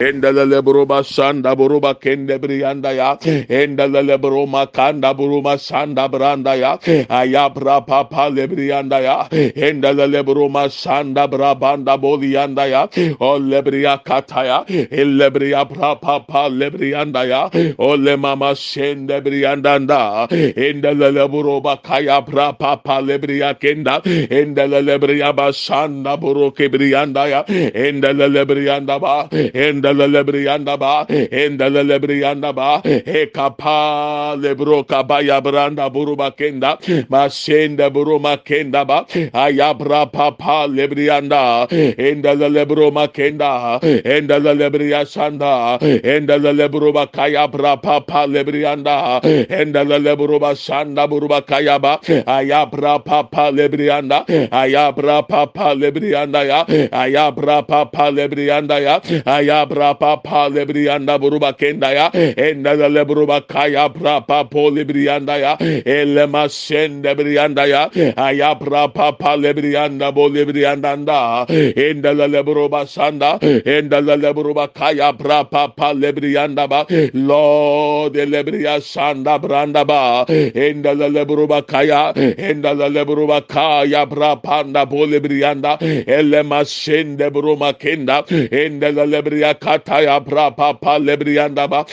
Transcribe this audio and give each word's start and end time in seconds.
Endele 0.00 0.62
buruba 0.64 1.04
sanda 1.04 1.54
buruba 1.54 1.92
kende 1.94 2.38
brianda 2.40 2.92
ya. 2.96 3.16
Endele 3.20 4.16
buruma 4.18 4.66
kanda 4.72 5.12
buruma 5.14 5.58
sanda 5.60 6.08
branda 6.08 6.56
ya. 6.58 6.78
Hmm. 6.78 7.04
Ayabra 7.10 7.86
papa 7.86 8.30
lebrianda 8.32 8.98
ya. 9.02 9.28
Endele 9.30 10.24
buruma 10.24 10.70
sanda 10.70 11.28
brabanda 11.28 11.98
bolianda 12.00 12.66
ya. 12.66 12.86
Hmm. 12.88 13.14
O 13.20 13.38
lebria 13.38 14.00
kataya. 14.02 14.64
Hmm. 14.66 14.88
Elebria 14.90 15.68
papa 15.68 16.48
lebrianda 16.48 17.28
ya. 17.28 17.50
O 17.78 17.94
le 17.96 18.16
mama 18.16 18.54
sende 18.56 19.20
brianda 19.20 19.76
da. 19.86 20.26
Endele 20.28 21.28
buruba 21.28 21.76
kaya 21.82 22.22
papa 22.22 23.02
lebria 23.02 23.52
kenda. 23.60 24.00
Endele 24.02 24.80
lebria 24.80 25.34
basanda 25.36 26.16
buruke 26.16 26.70
brianda 26.72 27.28
ya. 27.28 27.44
Endele 27.44 28.28
lebrianda 28.32 28.98
ba. 28.98 29.28
Endele 29.30 29.89
lebrianda 29.92 30.76
ba 30.78 31.06
enda 31.08 31.68
lebrianda 31.70 32.52
ba 32.54 32.82
e 32.84 33.26
kapa 33.26 34.36
lebro 34.38 34.84
kabaya 34.84 35.40
branda 35.42 35.88
buruba 35.90 36.30
kenda 36.36 36.78
masenda 37.08 37.90
buruma 37.90 38.36
kenda 38.44 38.84
ba 38.86 39.04
ayabra 39.32 40.06
papa 40.12 40.66
lebrianda 40.68 41.66
enda 41.98 42.34
lebro 42.34 42.90
makenda 42.90 43.80
enda 44.04 44.38
lebria 44.38 45.04
sanda 45.06 45.78
enda 45.80 46.36
lebro 46.38 46.92
kaya 47.12 47.48
bra 47.48 47.76
papa 47.76 48.26
lebrianda 48.26 49.20
enda 49.50 49.82
lebro 49.84 50.38
sanda 50.54 51.06
buruba 51.08 51.40
kaya 51.46 51.78
ba 51.78 51.98
ayabra 52.26 52.98
papa 53.04 53.50
lebrianda 53.50 54.24
ayabra 54.50 55.22
papa 55.28 55.74
lebrianda 55.74 56.44
ya 56.44 56.60
ayabra 56.92 57.62
papa 57.66 58.10
lebrianda 58.10 58.78
ya 58.80 59.00
ayabra 59.26 59.79
brapa 59.80 60.20
pa 60.22 60.48
lebrianda 60.48 61.16
buruba 61.18 61.52
kenda 61.56 61.88
ya 61.88 62.10
eh. 62.12 62.34
enda 62.36 62.76
la 62.76 63.04
buruba 63.04 63.40
kaya 63.48 63.88
brapa 63.88 64.44
po 64.44 64.68
lebrianda 64.68 65.40
ya 65.40 65.56
eh. 65.58 65.80
ele 65.86 66.26
masende 66.28 67.14
brianda 67.16 67.64
ya 67.66 67.88
eh. 67.96 68.12
aya 68.16 68.54
brapa 68.60 69.16
pa 69.16 69.36
lebrianda 69.36 70.12
bo 70.12 70.28
lebrianda 70.28 70.96
nda 70.96 71.46
enda 71.48 72.12
la 72.12 72.42
buruba 72.42 72.84
sanda 72.86 73.38
enda 73.64 74.00
la 74.04 74.32
buruba 74.36 74.68
kaya 74.68 75.12
brapa 75.16 75.72
pa 75.74 75.92
lebrianda 75.94 76.68
ba 76.68 76.84
lord 77.14 78.16
lebria 78.16 78.80
sanda 78.84 79.38
branda 79.40 79.84
ba 79.88 80.26
enda 80.28 80.92
la 80.92 81.24
buruba 81.24 81.62
kaya 81.64 82.12
enda 82.36 82.74
la 82.76 83.04
buruba 83.08 83.40
kaya 83.48 84.04
brapa 84.04 84.60
nda 84.68 84.84
bo 84.84 85.06
lebrianda 85.06 85.78
ele 85.80 86.42
masende 86.44 87.30
buruma 87.32 87.72
kenda 87.72 88.24
enda 88.28 88.90
lebria 89.06 89.54
kataya 89.70 90.18
bra 90.24 90.50
papa 90.50 90.98
lebrianda 90.98 91.68
ba 91.70 91.84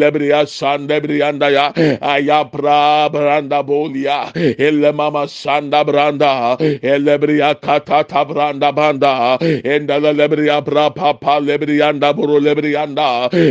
lebria 0.00 0.46
sanda 0.46 1.00
brianda 1.00 1.50
ya 1.50 1.66
aya 2.00 2.44
bra 2.44 3.08
branda 3.10 3.62
bolia 3.66 4.30
ele 4.58 4.92
mama 4.92 5.26
sanda 5.26 5.84
branda 5.84 6.56
elebria 6.82 7.54
katata 7.60 8.24
branda 8.28 8.70
banda 8.72 9.38
enda 9.64 9.98
lebria 10.20 10.60
bra 10.64 10.90
papa 10.90 11.40
lebrianda 11.40 12.12
buru 12.14 12.38
lebrianda 12.46 13.08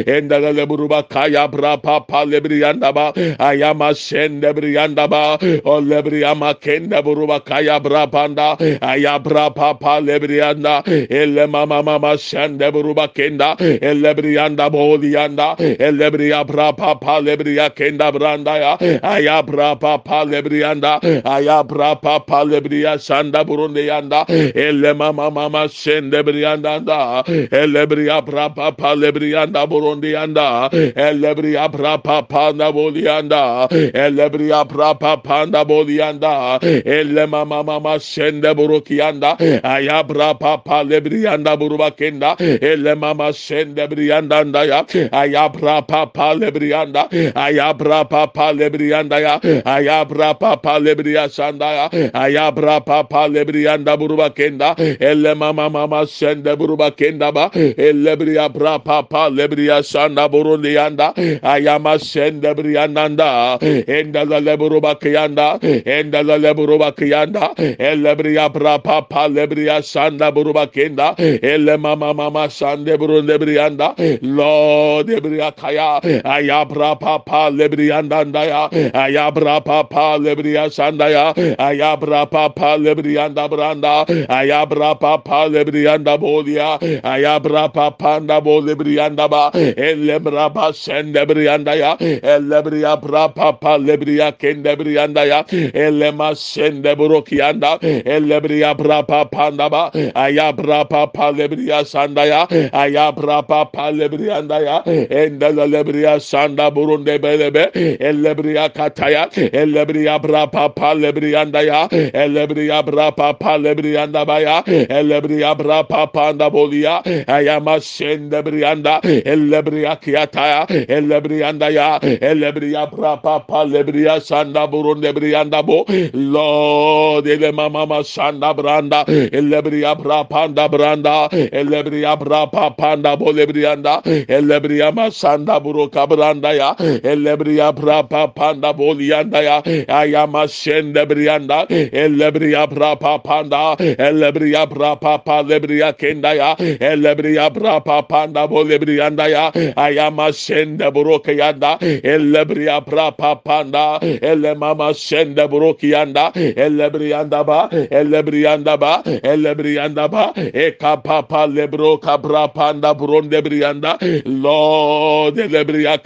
enda 0.08 0.40
leburu 0.58 0.88
ba 0.90 1.04
kaya 1.04 1.48
bra 1.48 1.76
papa 1.78 2.24
lebrianda 2.26 2.94
ba 2.94 3.12
aya 3.40 3.74
masende 3.74 4.54
brianda 4.56 5.08
ba 5.10 5.38
o 5.66 5.80
lebria 5.82 6.34
makenda 6.36 7.04
buru 7.04 7.28
ba 7.28 7.40
kaya 7.40 7.80
bra 7.80 8.06
banda 8.08 8.56
aya 8.82 9.20
bra 9.20 9.50
papa 9.50 10.00
lebrianda 10.00 10.84
ele 11.10 11.48
mama 11.48 11.84
mama 11.84 12.18
sende 12.18 12.72
buru 12.72 12.94
ba 12.94 13.08
kenda 13.08 13.56
elebrianda 13.82 14.70
bolianda 14.70 15.56
elebria 15.58 16.44
brapa 16.46 16.96
pa 17.00 17.20
lebria 17.20 17.70
kenda 17.70 18.12
branda 18.12 18.58
ya 18.58 18.78
aya 19.04 19.42
brapa 19.44 20.04
pa 20.04 20.24
lebrianda 20.26 21.00
aya 21.26 21.64
brapa 21.64 22.20
pa 22.26 22.44
lebria 22.44 22.98
sanda 23.00 23.44
burundi 23.44 23.88
yanda 23.88 24.26
ele 24.30 24.94
mama 24.94 25.30
mama 25.32 25.68
sende 25.70 26.24
brianda 26.24 26.80
da 26.86 27.24
elebria 27.52 28.22
brapa 28.22 28.72
pa 28.78 28.96
lebrianda 28.96 29.68
burundi 29.68 30.12
yanda 30.14 30.70
elebria 30.96 31.68
brapa 31.72 32.28
pa 32.28 32.52
na 32.54 32.72
bolianda 32.72 33.68
elebria 33.72 34.64
brapa 34.66 35.18
pa 35.24 35.46
na 35.46 35.64
bolianda 35.64 36.60
ele 36.86 37.26
mama 37.28 37.64
mama 37.64 38.00
sende 38.00 38.54
burukianda 38.56 39.38
aya 39.64 40.04
brapa 40.04 40.58
pa 40.64 40.84
lebrianda 40.84 41.58
buruba 41.58 41.92
kenda 41.92 42.36
ele 42.40 42.96
mama 42.96 43.34
sende 43.34 43.63
brianda 43.72 44.44
da 44.52 44.64
ya 44.64 44.84
ayabra 45.12 45.88
papa 45.88 46.34
lebrianda 46.36 47.08
ayabra 47.36 48.04
papa 48.10 48.52
lebrianda 48.54 49.20
ya 49.20 49.40
ayabra 49.66 50.34
papa 50.40 50.80
lebria 50.80 51.30
sanda 51.30 51.66
ya 51.66 51.90
ayabra 52.14 52.82
papa 52.86 53.28
lebrianda 53.28 53.98
buruba 53.98 54.30
kenda 54.30 54.76
elle 55.00 55.34
mama 55.36 55.70
mama 55.70 56.06
sende 56.08 56.56
buruba 56.58 56.92
kenda 56.92 57.32
ba. 57.32 57.50
Elebria 57.54 58.50
bra 58.54 58.80
papa 58.80 59.30
lebria 59.30 59.84
sanda 59.84 60.28
burundi 60.30 60.74
yanda 60.76 61.14
ayama 61.44 62.00
sende 62.00 62.54
brianda 62.56 63.10
da 63.16 63.58
enda 63.88 64.26
la 64.26 64.40
leburuba 64.40 64.96
kiyanda 65.00 65.60
enda 65.86 66.24
la 66.24 66.38
leburuba 66.38 66.92
kiyanda 66.92 67.54
elebria 67.80 68.50
bra 68.54 68.78
papa 68.80 69.28
lebria 69.30 69.82
sanda 69.84 70.32
buruba 70.32 70.68
kenda 70.68 71.16
elle 71.18 71.78
mama 71.78 72.14
mama 72.14 72.50
sande 72.50 72.98
burunde 72.98 73.38
brianda 73.44 73.88
lord 74.22 75.08
ebria 75.10 75.52
kaya 75.52 76.00
ayabra 76.36 76.92
papa 77.00 77.42
lebrianda 77.52 78.24
ndaya 78.26 78.70
ayabra 79.04 79.60
papa 79.66 80.18
lebria 80.18 80.70
sandaya 80.72 81.34
ayabra 81.60 82.26
papa 82.32 82.78
lebrianda 82.78 83.48
branda 83.52 84.06
ayabra 84.30 84.96
papa 85.00 85.48
lebrianda 85.54 86.18
bolia 86.18 86.80
ayabra 87.04 87.68
papa 87.74 88.20
nda 88.20 88.40
bo 88.42 88.62
lebrianda 88.62 89.28
ba 89.28 89.52
elebra 89.54 90.50
ba 90.54 90.74
sende 90.74 91.26
brianda 91.26 91.76
ya 91.76 91.98
elebria 92.00 92.96
bra 93.02 93.28
papa 93.30 93.78
lebria 93.78 94.32
kende 94.32 94.76
brianda 94.80 95.26
ya 95.26 95.40
elema 95.74 96.36
sende 96.36 96.96
brokianda 96.96 97.80
elebria 98.16 98.74
bra 98.78 99.04
papa 99.04 99.52
nda 99.52 99.70
ba 99.70 99.84
ayabra 100.16 100.86
papa 100.86 101.32
lebria 101.32 101.84
sandaya 101.86 102.48
ayabra 102.72 103.33
rapa 103.34 103.66
palebriyanda 103.66 104.60
ya. 104.60 104.78
Endelebriya 104.86 106.20
sanda 106.20 106.70
burunde 106.72 107.18
belebe. 107.24 107.72
Ellebriya 108.00 108.70
kataya. 108.70 109.30
Ellebriya 109.34 110.20
brapa 110.22 110.70
palebriyanda 110.70 111.62
ya. 111.62 111.88
Ellebriya 111.90 112.84
brapa 112.86 113.34
palebriyanda 113.34 114.26
baya. 114.28 114.64
Ellebriya 114.66 115.56
brapa 115.58 116.08
panda 116.14 116.50
bolia. 116.50 117.02
Ayama 117.28 117.80
sendebriyanda 117.80 119.02
ellebriya 119.02 119.96
kiyataya 120.04 120.68
ellebriyanda 120.70 121.70
ya. 121.70 122.00
Ellebriya 122.02 122.88
brapa 122.92 123.40
palebriya 123.48 124.22
sanda 124.22 124.68
burunde 124.68 125.14
briyanda 125.14 125.64
bo. 125.66 125.86
Lord 126.14 127.28
ele 127.28 127.52
mama 127.52 128.04
sanda 128.04 128.54
branda. 128.54 129.06
Ellebriya 129.08 129.96
brapa 129.96 130.30
panda 130.30 130.70
branda. 130.70 131.30
Ellebriya 131.32 132.18
brapa 132.20 132.76
panda 132.78 133.16
bolebriyanda 133.26 134.02
elebriyama 134.28 135.12
sanda 135.12 135.60
buru 135.64 135.90
kabranda 135.92 136.52
ya 136.54 136.76
elebriya 137.04 137.72
prapa 137.76 138.28
panda 138.36 138.74
boliyanda 138.78 139.42
ya 139.42 139.58
ayama 139.88 140.48
şende 140.48 141.04
briyanda 141.10 141.60
elebriya 142.04 142.68
prapa 142.68 143.18
panda 143.24 143.76
elebriya 144.08 144.66
prapa 144.70 145.18
palebriya 145.24 145.92
kenda 145.98 146.34
ya 146.34 146.56
elebriya 146.80 147.50
prapa 147.54 148.02
panda 148.08 148.48
bolebriyanda 148.52 149.28
ya 149.28 149.52
ayama 149.76 150.32
şende 150.34 150.88
buru 150.96 151.22
kayanda 151.24 151.78
elebriya 152.04 152.82
prapa 152.82 153.36
panda 153.46 154.00
elemama 154.22 154.94
şende 154.94 155.52
buru 155.52 155.78
kiyanda 155.78 156.32
elebriyanda 156.36 157.48
ba 157.48 157.70
elebriyanda 157.92 158.82
ba 158.82 159.04
elebriyanda 159.24 160.12
ba 160.12 160.34
ekapa 160.54 161.22
palebro 161.28 161.98
kapra 162.00 162.48
panda 162.48 162.94
buru 163.00 163.13
bronde 163.14 163.42
brianda 163.46 163.98
lord 164.26 165.36
lebria 165.54 165.98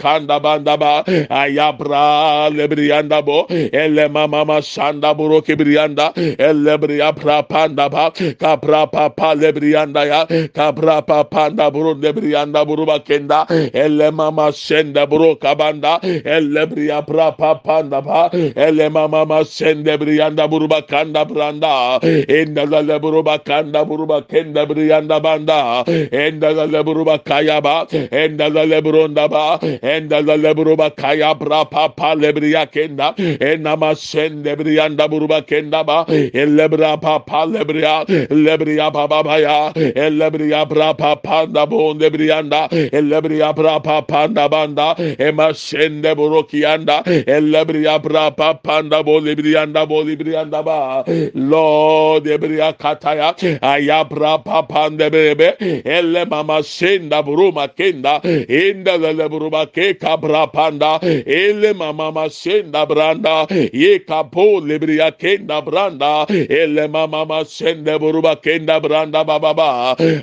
banda 0.42 0.76
ba 0.76 1.04
ayabra 1.30 2.50
lebrianda 2.50 3.22
bo 3.24 3.46
ele 3.48 4.08
mama 4.08 4.44
ma 4.44 4.60
sanda 4.60 5.14
buro 5.14 5.40
kibrianda 5.42 6.12
elebria 6.38 7.12
pra 7.16 7.42
panda 7.42 7.88
ba 7.88 8.10
kabra 8.12 8.86
papa 8.92 9.34
lebrianda 9.34 10.04
ya 10.06 10.26
kabra 10.52 11.02
panda 11.30 11.70
bronde 11.70 12.12
brianda 12.12 12.64
buruba 12.66 12.98
kenda 13.00 13.46
ele 13.72 14.10
mama 14.10 14.52
senda 14.52 15.06
buro 15.06 15.36
kabanda 15.36 16.00
elebria 16.02 17.02
pra 17.06 17.32
panda 17.32 18.00
ba 18.02 18.30
ele 18.34 18.88
mama 18.90 19.24
ma 19.24 19.44
sende 19.44 19.96
brianda 19.98 20.48
buruba 20.48 20.82
kanda 20.82 21.24
branda 21.24 22.00
enda 22.28 22.64
la 22.66 22.98
buruba 22.98 23.38
kanda 23.38 23.84
buruba 23.84 24.22
kenda 24.28 24.66
brianda 24.66 25.20
banda 25.20 25.84
enda 26.12 26.52
la 26.52 26.82
buruba 26.98 27.18
kaya 27.24 27.60
ba 27.62 27.86
enda 28.10 28.48
la 28.52 28.64
lebronda 28.66 29.28
ba 29.30 29.58
enda 29.82 30.20
la 30.26 30.34
lebruba 30.36 30.90
kaya 30.96 31.34
bra 31.34 31.64
papa 31.64 32.14
lebriya 32.16 32.66
kenda 32.70 33.14
enama 33.40 33.94
sende 33.94 34.56
brianda 34.58 35.08
buruba 35.08 35.42
kenda 35.46 35.84
ba 35.86 36.04
elebra 36.08 37.00
papa 37.00 37.46
lebriya 37.46 38.04
lebriya 38.30 38.90
baba 38.92 39.22
baya 39.22 39.72
elebriya 39.74 40.68
bra 40.68 40.92
papa 40.94 41.46
da 41.46 41.66
bon 41.66 41.98
lebriyanda 41.98 42.68
elebriya 42.92 43.54
bra 43.54 43.78
papa 43.80 44.26
da 44.28 44.48
banda 44.48 44.94
ema 45.18 45.54
sende 45.54 46.14
burokianda 46.16 47.02
elebriya 47.26 48.02
bra 48.02 48.30
papa 48.30 48.82
da 48.82 49.02
bo 49.02 49.20
lebriyanda 49.20 49.86
bo 49.86 50.02
lebriyanda 50.02 50.62
ba 50.64 51.04
lord 51.34 52.24
lebriya 52.26 52.72
kataya 52.76 53.34
ayabra 53.62 54.38
papa 54.44 54.90
de 54.90 55.08
bebe 55.10 55.54
elle 55.84 56.24
mama 56.26 56.62
senda 56.88 57.22
buruma 57.22 57.68
kenda 57.68 58.20
inda 58.48 58.96
lele 59.02 59.28
buruma 59.28 59.66
ke 59.66 59.94
kabra 60.00 60.46
panda 60.52 60.98
elle 61.26 61.74
mama 61.74 62.28
senda 62.30 62.86
branda 62.86 63.46
ye 63.72 63.98
kapo 64.00 64.60
lebriya 64.68 65.10
kenda 65.22 65.60
branda 65.66 66.26
elle 66.28 66.88
mama 66.88 67.44
senda 67.44 67.98
buruma 67.98 68.34
kenda 68.44 68.80
branda 68.80 69.24
baba 69.24 69.52
ba 69.54 69.70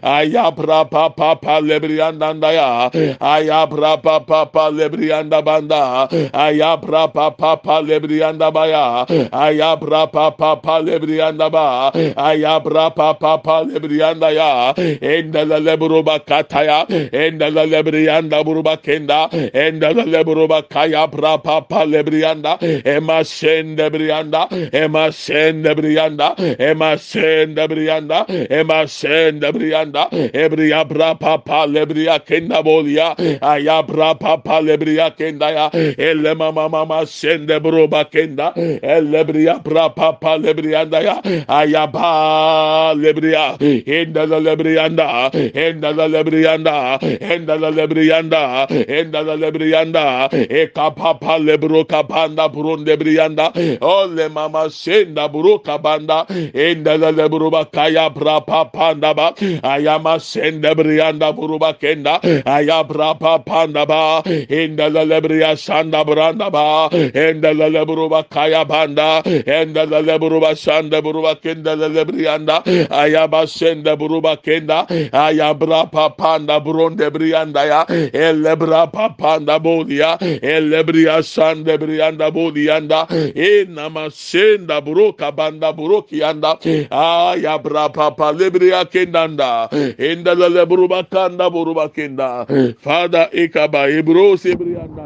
ayabra 0.01 0.89
papa 0.89 1.35
pa 1.43 1.59
lebriyanda 1.61 2.51
ya 2.53 2.89
ayabra 3.21 3.97
papa 4.01 4.45
pa 4.53 4.69
lebriyanda 4.71 5.41
banda 5.45 6.07
ayabra 6.33 7.07
papa 7.13 7.57
pa 7.65 7.81
lebriyanda 7.81 8.51
baya 8.51 9.05
ayabra 9.31 10.07
papa 10.11 10.55
pa 10.65 10.79
lebriyanda 10.81 11.49
ba 11.51 11.91
ayabra 12.17 12.89
papa 12.95 13.37
pa 13.45 13.61
lebriyanda 13.63 14.31
ya 14.33 14.73
endele 15.01 15.59
leburuba 15.59 16.19
kataya 16.55 16.85
endele 17.11 17.65
lebriyanda 17.69 18.43
buruba 18.43 18.77
kenda 18.77 19.29
endele 19.53 20.05
leburuba 20.05 20.61
kaya 20.69 21.07
brapa 21.07 21.67
pa 21.67 21.85
lebriyanda 21.85 22.57
ema 22.85 23.23
sende 23.23 23.89
briyanda 23.89 24.47
ema 24.73 25.11
sende 25.11 25.75
briyanda 25.75 26.35
ema 26.59 26.97
sende 26.97 27.67
briyanda 27.67 28.25
ema 28.49 28.87
sende 28.87 29.51
briyanda 29.51 30.09
ebriya 30.33 30.85
brapa 30.87 31.37
pa 31.45 31.65
lebriya 31.67 32.19
kenda 32.25 32.63
bolia. 32.63 33.15
Aya 33.41 33.83
brapa 33.83 34.37
pa 34.43 34.61
lebriya 34.61 35.11
kenda 35.17 35.51
ya. 35.51 35.69
Elle 35.97 36.35
mama 36.35 36.69
mama 36.69 37.05
sende 37.05 37.59
buruba 37.59 38.05
kenda 38.05 38.53
elle 38.55 39.23
briya 39.25 39.59
brapa 39.63 40.19
pa 40.19 40.37
lebriyanda 40.37 41.01
ya. 41.03 41.21
Aya 41.47 41.87
ba 41.87 42.93
lebriya 42.95 43.57
endele 43.59 44.39
lebriyanda 44.39 45.31
enda 45.53 45.91
la 45.91 46.07
lebriyanda 46.45 46.99
enda 47.21 47.55
la 47.59 47.69
lebriyanda 47.71 48.67
enda 48.87 49.21
la 49.23 49.35
lebriyanda 49.35 50.29
e 50.31 50.67
kapapa 50.67 51.37
lebro 51.39 51.85
kapanda 51.85 52.47
burunde 52.49 52.97
briyanda 52.97 53.51
ole 53.81 54.29
mama 54.29 54.69
senda 54.69 55.27
buru 55.27 55.59
kabanda 55.59 56.25
enda 56.53 56.97
la 56.97 57.11
lebro 57.11 57.49
bakaya 57.51 58.09
bra 58.13 58.41
papanda 58.41 59.13
ba 59.15 59.33
ayama 59.63 60.19
senda 60.19 60.75
briyanda 60.75 61.33
buru 61.35 61.59
bakenda 61.59 62.19
ayabra 62.45 63.15
papanda 63.19 63.85
ba 63.85 64.21
enda 64.49 64.89
la 64.89 65.03
lebriya 65.05 65.55
sanda 65.57 66.03
branda 66.05 66.49
ba 66.51 66.89
enda 67.13 67.53
la 67.53 67.67
lebro 67.69 68.09
bakaya 68.09 68.65
banda 68.65 69.21
enda 69.25 69.85
la 69.85 69.99
lebro 70.01 70.39
basanda 70.39 71.01
buru 71.01 71.21
bakenda 71.21 71.75
la 71.75 71.87
lebriyanda 71.87 72.63
ayaba 72.89 73.47
senda 73.47 73.95
buru 73.95 74.21
bakenda 74.21 74.85
ayabra 75.11 75.85
papanda 76.25 76.59
bronde 76.59 77.09
brianda 77.13 77.65
ya 77.65 77.85
elebra 78.13 78.87
papanda 78.91 79.59
bolia 79.59 80.17
elebria 80.41 81.23
sande 81.23 81.77
brianda 81.77 82.31
bolianda 82.31 83.07
e 83.35 83.65
namasenda 83.65 84.81
buroka 84.81 85.31
banda 85.35 85.71
buroki 85.73 86.23
anda 86.23 86.57
ayabra 86.91 87.93
papa 87.93 88.31
lebria 88.33 88.85
kendanda 88.85 89.69
enda 89.99 90.33
lebru 90.35 90.87
bakanda 90.89 91.49
buru 91.51 91.75
bakenda 91.75 92.45
fada 92.81 93.29
ekaba 93.31 93.85
ebro 93.89 94.35
sebrianda 94.37 95.05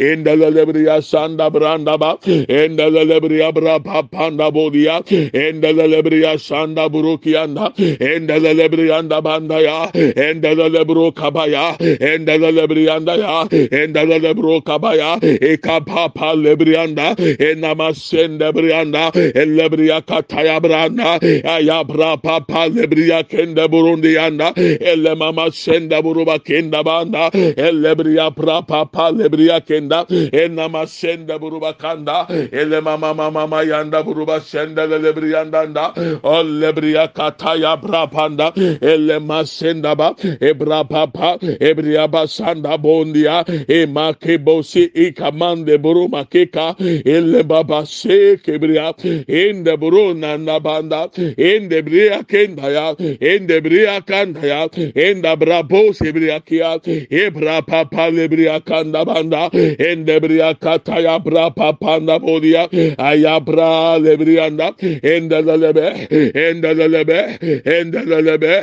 enda 0.00 0.32
lebria 0.36 1.02
sanda 1.02 1.50
branda 1.50 1.98
ba 1.98 2.16
enda 2.24 2.88
lebria 2.88 3.52
bra 3.52 3.78
papanda 3.80 4.50
bolia 4.50 5.02
enda 5.44 5.72
lebria 5.72 6.38
sanda 6.38 6.88
buroki 6.88 7.36
anda 7.36 7.72
enda 8.00 8.38
lebrianda 8.40 9.20
banda 9.22 9.60
ya 9.60 9.90
enda 9.94 10.37
endelele 10.38 10.84
bro 10.86 11.12
kabaya 11.12 11.76
endelele 11.78 12.66
briyanda 12.68 13.16
ya. 13.16 13.44
Endelele 13.50 14.34
bro 14.34 14.60
kabaya 14.60 15.18
e 15.22 15.56
kapapa 15.56 16.34
lebriyanda 16.34 17.14
e 17.18 17.54
namasen 17.54 18.38
lebriyanda 18.38 19.10
elebriya 19.12 20.00
kataya 20.02 20.60
branda 20.60 21.18
e 21.22 21.64
ya 21.64 21.84
bra 21.84 22.16
papa 22.16 22.68
lebriya 22.68 23.22
kende 23.28 23.68
burundi 23.68 24.14
yanda. 24.14 24.52
Elle 24.56 25.14
mama 25.16 25.50
sende 25.52 26.02
buruba 26.02 26.38
kende 26.38 26.82
banda 26.84 27.30
elebriya 27.30 28.30
pra 28.34 28.62
papa 28.62 29.10
lebriya 29.12 29.60
kenda 29.60 30.06
e, 30.10 30.30
e 30.32 30.48
namasen 30.48 31.26
de 31.26 31.38
buruba 31.38 31.72
kanda 31.78 32.26
elle 32.52 32.80
mama 32.80 33.14
mama 33.14 33.62
yanda 33.64 34.02
buruba 34.04 34.40
sende 34.40 34.86
lebriyanda 34.86 35.66
da 35.74 35.92
o 36.22 36.42
lebriya 36.42 37.12
kataya 37.12 37.76
bra 37.80 38.06
panda. 38.06 38.52
Elle 38.80 39.18
masenda 39.20 39.94
ba 39.96 40.14
ebra 40.40 40.88
papa 40.88 41.38
ebria 41.60 42.08
basanda 42.08 42.78
bondia 42.78 43.44
e 43.68 43.86
make 43.86 44.38
bosi 44.38 44.90
e 44.94 45.12
kamande 45.12 45.78
buru 45.78 46.08
makeka 46.08 46.76
ele 47.04 47.42
baba 47.42 47.86
se 47.86 48.36
kebria 48.36 48.94
ende 49.28 49.76
buru 49.76 50.14
nanda 50.14 50.60
banda 50.60 51.10
ende 51.36 51.82
bria 51.84 52.22
kenda 52.24 52.68
ya 52.72 52.94
ende 53.20 53.60
bria 53.62 54.00
kanda 54.00 54.46
ya 54.46 54.68
enda 54.94 55.36
brabo 55.36 55.92
sebria 55.92 56.40
kia 56.44 56.78
ebra 57.10 57.62
papa 57.66 58.10
lebria 58.10 58.60
kanda 58.64 59.04
banda 59.04 59.50
ende 59.52 60.20
bria 60.20 60.54
kata 60.54 61.00
ya 61.00 61.18
bra 61.18 61.50
papa 61.50 62.00
nda 62.00 62.18
bodia 62.18 62.68
ayabra 62.98 63.98
lebrianda 63.98 64.74
ende 65.02 65.38
lebe 65.42 65.86
ende 66.34 66.74
lebe 66.74 67.18
ende 67.64 68.00
lebe 68.04 68.58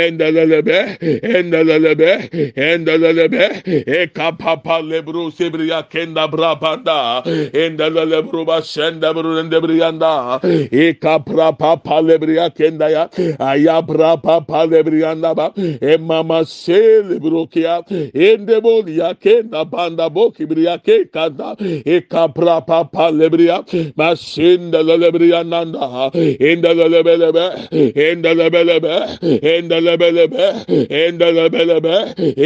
ende 0.00 0.30
lebe 0.30 0.44
ende 0.44 0.46
lebe 0.46 0.78
endelelebe 1.22 2.12
endelelebe 2.56 3.44
ekapapa 3.86 4.80
lebru 4.90 5.30
sebriya 5.30 5.82
kenda 5.90 6.28
brabanda 6.32 7.22
endelelebru 7.52 8.46
başende 8.46 9.08
brunende 9.14 9.58
briyanda 9.62 10.40
ekaprapa 10.72 12.00
lebriya 12.08 12.46
e 12.46 12.50
kenda 12.50 12.88
ya 12.88 13.08
ayaprapa 13.38 14.64
lebriyanda 14.70 15.36
ba 15.36 15.52
emama 15.80 16.44
sel 16.44 17.20
brukiya 17.20 17.82
endebol 18.14 18.88
ya 18.88 19.14
kenda 19.14 19.64
banda 19.64 20.08
boki 20.14 20.46
briya 20.46 20.78
ke 20.78 21.04
kanda 21.12 21.56
ekaprapa 21.86 23.10
lebriya 23.18 23.64
başende 23.96 24.78
lebriyanda 25.00 26.10
endelelebelebe 26.40 27.46
endelebelebe 27.94 28.94
endelebelebe 29.42 30.44
endelebelebe 31.06 31.96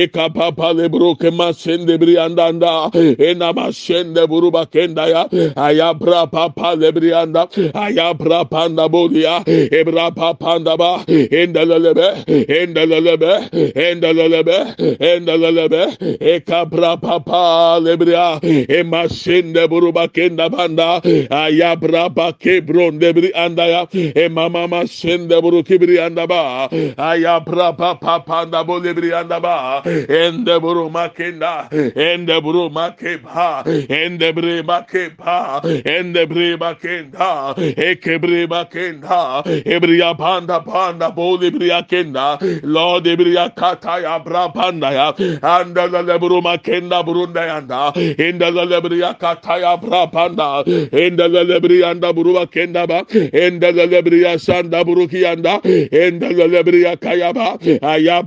ikapapalı 0.02 0.92
brukema 0.92 1.52
sende 1.52 2.00
bir 2.00 2.08
yandan 2.08 2.60
da 2.60 2.90
enama 3.18 3.72
sende 3.72 4.28
buruba 4.30 4.64
kendaya 4.64 5.28
ayabra 5.56 6.26
papalı 6.26 6.96
bir 6.96 7.02
yanda 7.02 7.48
ayabra 7.74 8.44
panda 8.44 8.92
bodia 8.92 9.42
ebra 9.48 10.10
papanda 10.14 10.78
ba 10.78 11.00
endelelebe 11.08 12.14
endelelebe 12.48 13.32
endelelebe 13.74 14.56
endelelebe 15.00 15.90
ekabra 16.20 16.96
papalı 16.96 18.00
bir 18.00 18.06
ya 18.06 18.40
ema 18.68 19.08
sende 19.08 19.70
buruba 19.70 20.08
kenda 20.08 20.52
banda 20.52 21.02
ayabra 21.30 22.16
bakebron 22.16 23.00
de 23.00 23.16
bir 23.16 23.44
andaya 23.44 23.86
emamama 24.14 24.86
sende 24.86 25.42
buruki 25.42 25.80
bir 25.80 25.88
yanda 25.88 26.28
ba 26.28 26.68
ayabra 26.98 27.76
papapa 27.76 28.41
panda 28.42 28.64
bo 28.64 28.80
lebri 28.80 29.12
anda 29.12 29.40
ba. 29.40 29.82
Ende 29.84 30.60
buru 30.60 30.90
makenda. 30.90 31.68
Ende 31.72 32.40
buru 32.42 32.70
makeba. 32.70 33.64
Ende 33.88 34.32
bre 34.34 34.62
makeba. 34.62 35.62
Ende 35.86 36.26
bre 36.26 36.56
makenda. 36.56 37.54
Ekebre 37.56 38.46
makenda. 38.48 39.42
Ebria 39.64 40.16
panda 40.18 40.60
panda 40.60 41.10
boli 41.10 41.50
bria 41.50 41.82
kenda. 41.82 42.38
Lord 42.62 43.04
ebria 43.04 43.54
kata 43.54 44.02
ya 44.02 44.18
bra 44.18 44.48
panda 44.48 44.90
ya. 44.92 45.12
Anda 45.42 45.86
la 45.86 46.02
lebru 46.02 46.42
makenda 46.42 47.02
burunda 47.04 47.46
yanda. 47.46 47.92
Enda 47.94 48.50
la 48.52 48.64
lebria 48.64 49.18
kata 49.18 49.60
ya 49.60 49.76
bra 49.76 50.06
panda. 50.06 50.64
Enda 50.66 51.28
la 51.30 51.42
lebria 51.44 51.90
anda 51.90 52.12
buru 52.12 52.34
makenda 52.34 52.86
ba. 52.88 53.04
Enda 53.32 53.72
la 53.74 53.86
lebria 53.86 54.38
sanda 54.38 54.84
buruki 54.84 55.22
yanda 55.22 55.60
enda 55.62 56.30
la 56.36 56.46
lebria 56.46 56.96
kaya 57.00 57.32
ba 57.32 57.58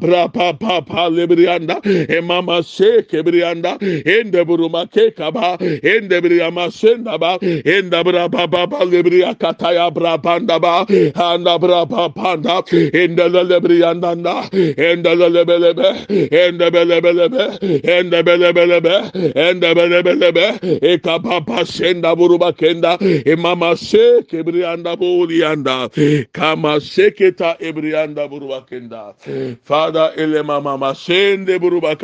aya 0.05 0.27
bra 0.27 0.27
pa 0.27 0.53
pa 0.53 0.81
pa 0.81 1.09
lebrianda 1.09 1.81
e 1.83 2.21
mama 2.21 2.63
se 2.63 3.01
kebrianda 3.03 3.77
ende 4.05 4.45
buruma 4.45 4.89
ke 4.91 5.15
kaba 5.15 5.57
ende 5.59 6.21
briama 6.21 6.71
senda 6.71 7.17
ba. 7.17 7.37
Enda 7.39 8.03
bra 8.03 8.27
pa 8.29 8.47
pa 8.47 8.67
pa 8.67 8.79
lebria 8.85 9.35
kataya 9.35 9.93
bra 9.93 10.17
panda 10.17 10.59
ba. 10.59 10.85
Anda 11.15 11.59
bra 11.59 11.85
pa 11.85 12.09
panda 12.09 12.63
ende 12.71 13.29
lebrianda 13.29 14.15
ende 14.77 15.15
lebelebe 15.15 16.07
ende 16.31 16.71
belebelebe 16.71 17.59
ende 17.83 18.23
belebelebe 18.23 19.11
ende 19.35 19.73
belebelebe 19.75 20.79
e 20.81 20.97
kapa 20.97 21.41
pa 21.45 21.65
senda 21.65 22.15
buruma 22.15 22.53
kenda 22.53 22.97
e 23.01 23.35
mama 23.35 23.75
se 23.75 24.23
kebrianda 24.23 24.95
bolianda 24.95 25.89
kama 26.33 26.79
seketa 26.79 27.57
ebrianda 27.59 28.27
buruma 28.29 28.61
kenda 28.67 29.13
Father, 29.63 29.94
elema 30.15 30.61
mama 30.61 30.93
sende 30.95 31.59
buruba 31.59 31.95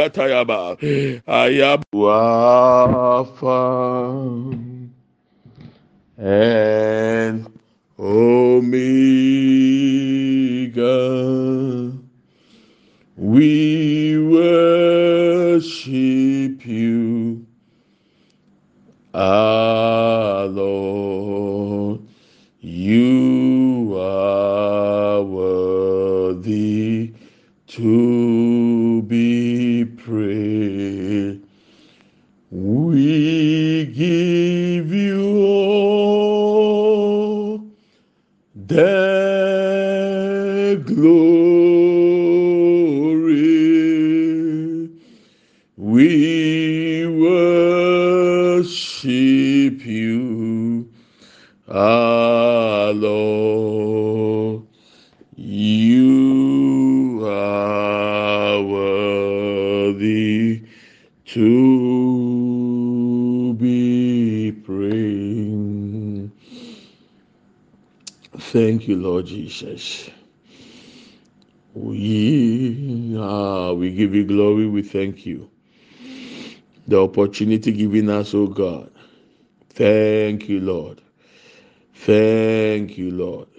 and 6.22 7.48
Omega. 8.00 8.82
We 13.18 14.18
worship 14.30 15.66
you, 16.66 17.46
our 19.14 20.46
Lord. 20.48 21.11
The 38.72 38.88
glory. 40.86 41.02
We 45.76 47.06
worship 48.56 48.66
you, 49.86 50.90
our 51.68 52.94
Lord. 52.94 54.11
Thank 68.82 68.90
you, 68.90 68.98
Lord 68.98 69.28
Jesus. 69.28 70.10
We 71.76 73.16
ah, 73.20 73.74
we 73.74 73.92
give 73.92 74.16
you 74.16 74.26
glory. 74.26 74.66
We 74.66 74.82
thank 74.82 75.24
you. 75.24 75.52
The 76.88 77.00
opportunity 77.00 77.74
given 77.74 78.10
us, 78.10 78.34
oh 78.34 78.48
God. 78.48 78.90
Thank 79.70 80.50
you, 80.50 80.62
Lord. 80.62 81.00
Thank 81.94 82.98
you, 82.98 83.12
Lord. 83.12 83.50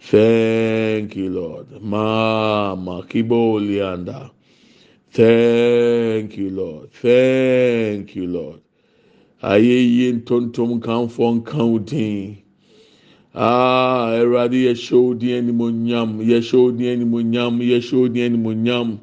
Thank 0.00 1.16
you, 1.16 1.30
Lord. 1.30 1.82
Mama 1.82 3.02
Kibolianda. 3.02 4.30
Thank 5.10 6.36
you, 6.36 6.50
Lord. 6.50 6.92
Thank 6.92 8.14
you, 8.14 8.28
Lord. 8.28 8.60
Ayeye 9.42 10.12
ntontom 10.12 10.80
kanfo 10.80 11.34
nkan 11.34 11.84
din. 11.84 12.39
Ah, 13.32 14.10
yɛhyɛ 14.66 14.96
wo 14.98 15.14
din 15.14 15.34
animonyam, 15.38 16.18
wo 16.18 16.70
din 16.72 16.88
animonyam, 16.98 17.60
wo 17.92 18.08
din 18.08 18.24
animonyam. 18.34 18.98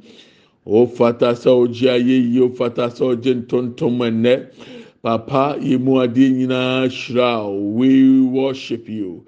O 0.66 0.86
fata 0.86 1.32
ɔgye 1.64 1.90
ayeye, 1.90 2.42
o 2.42 2.50
fata 2.50 2.90
sɛ 2.90 3.16
ɔgye 3.16 3.34
ntontom 3.48 4.00
ɛnɛ. 4.04 4.52
Papa, 5.08 5.56
we 5.58 5.78
worship 8.26 8.90
you, 8.90 9.26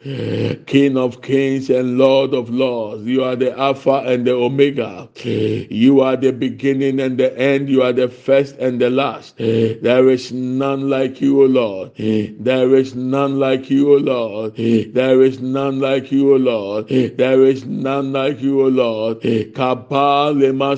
King 0.65 0.97
of 0.97 1.21
kings 1.21 1.69
and 1.69 1.97
Lord 1.97 2.33
of 2.33 2.49
lords. 2.49 3.05
You 3.05 3.23
are 3.23 3.37
the 3.37 3.57
Alpha 3.57 4.03
and 4.05 4.27
the 4.27 4.33
Omega. 4.33 5.07
You 5.23 6.01
are 6.01 6.17
the 6.17 6.33
beginning 6.33 6.99
and 6.99 7.17
the 7.17 7.31
end. 7.39 7.69
You 7.69 7.81
are 7.83 7.93
the 7.93 8.09
first 8.09 8.57
and 8.57 8.81
the 8.81 8.89
last. 8.89 9.37
There 9.37 10.09
is 10.09 10.33
none 10.33 10.89
like 10.89 11.21
you, 11.21 11.43
O 11.43 11.45
Lord. 11.45 11.91
There 11.95 12.75
is 12.75 12.93
none 12.93 13.39
like 13.39 13.69
you, 13.69 13.93
O 13.93 13.97
Lord. 13.99 14.57
There 14.57 15.21
is 15.21 15.39
none 15.39 15.79
like 15.79 16.11
you, 16.11 16.33
O 16.33 16.35
Lord. 16.35 16.89
There 16.89 17.43
is 17.45 17.63
none 17.65 18.11
like 18.11 18.41
you, 18.41 18.63
O 18.63 18.67
Lord. 18.67 19.21
Kapa 19.55 20.33
lema 20.35 20.75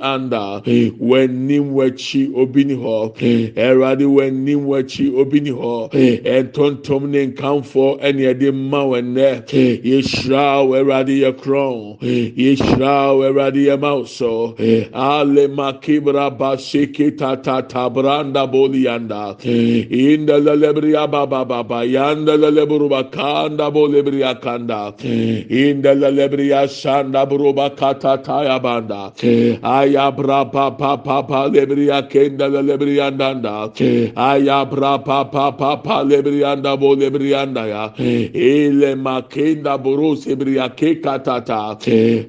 anda. 0.00 0.60
When 0.98 1.46
nimwechi 1.48 2.32
obini. 2.34 2.74
Eradi 2.74 4.23
when 4.24 4.46
nimwechi 4.46 5.10
obini 5.12 5.50
ho. 5.50 5.88
Entontom 5.92 7.08
ne 7.08 7.26
nkamfo 7.28 8.00
ɛne 8.00 8.34
ɛde 8.34 8.52
ma 8.54 8.84
wɔn 8.84 9.14
nɛ. 9.14 9.44
Yeshra 9.82 10.64
eradi 10.66 11.20
yɛ 11.20 11.32
kron. 11.40 11.96
Yeshra 12.00 13.14
eradi 13.26 13.66
yɛ 13.66 13.80
ma 13.80 14.04
so. 14.04 14.54
Ale 14.92 15.48
makibra 15.48 16.36
basiki 16.36 17.16
tata 17.16 17.62
tabranda 17.68 18.46
bolianda. 18.50 19.36
Inda 19.40 20.40
lelebria 20.40 21.10
baba 21.10 21.44
baba 21.44 21.84
yanda 21.86 22.36
lelebruba 22.36 23.10
kanda 23.10 23.70
bolebria 23.70 24.40
kanda. 24.40 24.94
Inda 24.98 25.94
lelebria 25.94 26.66
shanda 26.68 27.26
bruba 27.28 27.76
kata 27.76 28.18
taya 28.22 28.60
banda. 28.62 29.12
Ayabra 29.62 30.50
papa 30.50 30.98
papa 30.98 31.50
Aya 34.16 34.64
bra 34.64 34.98
pa 34.98 35.24
pa 35.24 35.50
pa 35.52 35.76
pa 35.76 36.02
lebriyanda 36.04 36.78
bo 36.78 36.94
lebriyanda 36.94 37.66
ya. 37.68 37.92
Ele 37.98 38.94
makenda 38.94 39.78
buru 39.82 40.14
sebriya 40.16 40.68
ke 40.76 41.00
katata. 41.02 41.76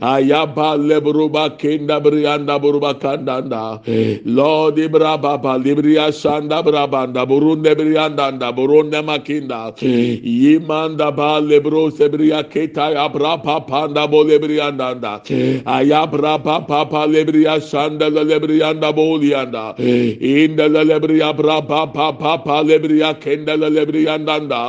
Aya 0.02 0.46
ba 0.48 0.76
lebruba 0.78 1.50
kenda 1.58 2.00
briyanda 2.02 2.60
buruba 2.60 2.94
kandanda. 3.00 3.82
Lord 4.26 4.76
ibra 4.78 5.22
ba 5.22 5.38
ba 5.38 5.58
lebriya 5.60 6.10
shanda 6.12 6.64
brabanda 6.64 7.26
burun 7.28 7.64
lebriyanda 7.64 8.38
da 8.40 8.52
burun 8.52 8.90
ne 8.90 9.02
makinda. 9.02 9.74
Yimanda 9.80 11.16
ba 11.16 11.40
lebro 11.42 11.90
sebriya 11.92 12.44
keta 12.50 12.94
ya 12.94 13.08
bra 13.10 13.38
pa 13.38 13.60
pa 13.60 13.88
da 13.88 14.08
bo 14.08 14.24
lebriyanda 14.24 15.00
da. 15.00 15.22
Aya 15.66 16.08
bra 16.08 16.38
pa 16.40 16.60
pa 16.62 16.86
pa 16.86 17.06
lebriya 17.06 17.60
shanda 17.62 18.10
lebriyanda 18.10 18.94
bo 18.96 19.18
liyanda. 19.20 19.76
Inda 19.78 20.68
lebriya 20.70 21.36
bra 21.36 21.62
ba 21.70 21.86
ba 21.96 22.12
ba 22.12 22.38
ba 22.46 22.56
lebriya 22.64 23.14
kendele 23.24 23.70
lebriyandan 23.78 24.48
da 24.50 24.62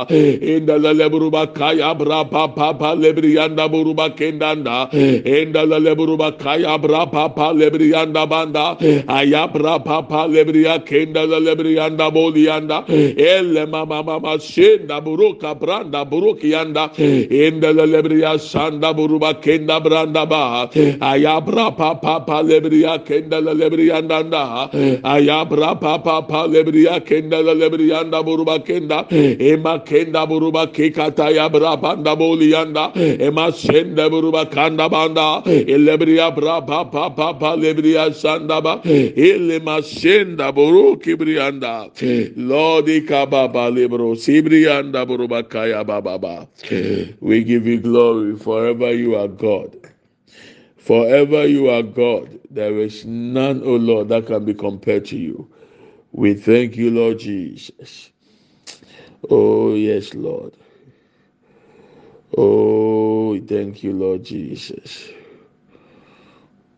indele 0.53 0.91
lebruba 0.99 1.43
kaya 1.53 1.93
bra 1.99 2.23
ba 2.23 2.47
ba 2.55 2.73
ba 2.79 2.89
lebriyanda 3.03 3.65
buruba 3.73 4.07
kendanda 4.19 4.77
indele 5.35 5.77
lebruba 5.85 6.29
kaya 6.43 6.77
bra 6.83 7.05
ba 7.05 7.23
ba 7.35 7.47
lebriyanda 7.59 8.23
banda 8.31 8.65
aya 9.19 9.47
bra 9.53 9.77
ba 9.87 10.01
ba 10.09 10.21
lebriya 10.27 10.75
kendele 10.89 11.39
lebriyanda 11.47 12.07
boliyanda 12.15 12.77
elle 13.17 13.65
mama 13.73 13.99
mama 14.03 14.33
şenda 14.39 14.97
buruka 15.05 15.53
branda 15.61 16.01
buruk 16.11 16.43
yanda 16.43 16.83
indele 16.97 17.85
lebriya 17.93 18.33
sanda 18.39 18.89
buruba 18.97 19.31
kenda 19.45 19.77
branda 19.85 20.23
ba 20.31 20.43
aya 21.11 21.35
bra 21.47 21.67
ba 21.79 21.89
ba 22.03 22.15
ba 22.27 22.37
lebriya 22.49 22.93
kendele 23.07 23.53
lebriyandan 23.61 24.29
da 24.31 24.43
aya 25.13 25.39
bra 25.49 25.73
ba 25.81 25.93
ba 26.05 26.21
ba 26.29 26.41
lebriya 26.53 26.86
lebria 26.87 26.99
kenda 27.05 27.43
lebrianda 27.43 28.23
buruba 28.23 28.59
kenda. 28.59 29.07
Ema 29.11 29.79
kenda 29.79 30.27
buruba 30.27 30.67
kekata 30.67 31.31
yabra 31.31 31.79
banda 31.81 32.15
bolianda. 32.15 32.91
Ema 32.95 33.51
shenda 33.51 34.09
buruba 34.09 34.49
kanda 34.51 34.89
banda. 34.89 35.41
Elebria 35.45 36.33
bra 36.35 36.61
papa 36.61 37.09
papa 37.09 37.55
lebria 37.57 38.11
sandaba. 38.11 38.81
Ele 38.85 39.59
mashenda 39.59 40.51
buruki 40.53 41.15
brianda. 41.15 41.89
Lord 42.37 42.85
ikababa 42.85 43.69
lebro 43.73 44.15
sibrianda 44.15 45.05
buruba 45.05 45.43
kaya 45.47 45.83
baba. 45.83 46.47
We 47.19 47.43
give 47.43 47.67
you 47.67 47.79
glory 47.79 48.35
forever 48.37 48.93
you 48.93 49.15
are 49.15 49.27
God. 49.27 49.75
Forever 50.77 51.45
you 51.45 51.69
are 51.69 51.83
God. 51.83 52.39
There 52.49 52.79
is 52.79 53.05
none, 53.05 53.61
O 53.63 53.75
Lord, 53.75 54.07
that 54.07 54.25
can 54.27 54.45
be 54.45 54.53
compared 54.53 55.03
to 55.05 55.17
you. 55.17 55.49
We 56.17 56.35
thank 56.35 56.77
you, 56.77 56.91
Lord 56.91 57.19
Jesus. 57.19 58.11
Oh, 59.29 59.75
yes, 59.75 60.15
Lord. 60.15 60.55
Oh, 62.37 63.39
thank 63.41 63.83
you, 63.83 63.93
Lord 63.93 64.25
Jesus. 64.25 65.09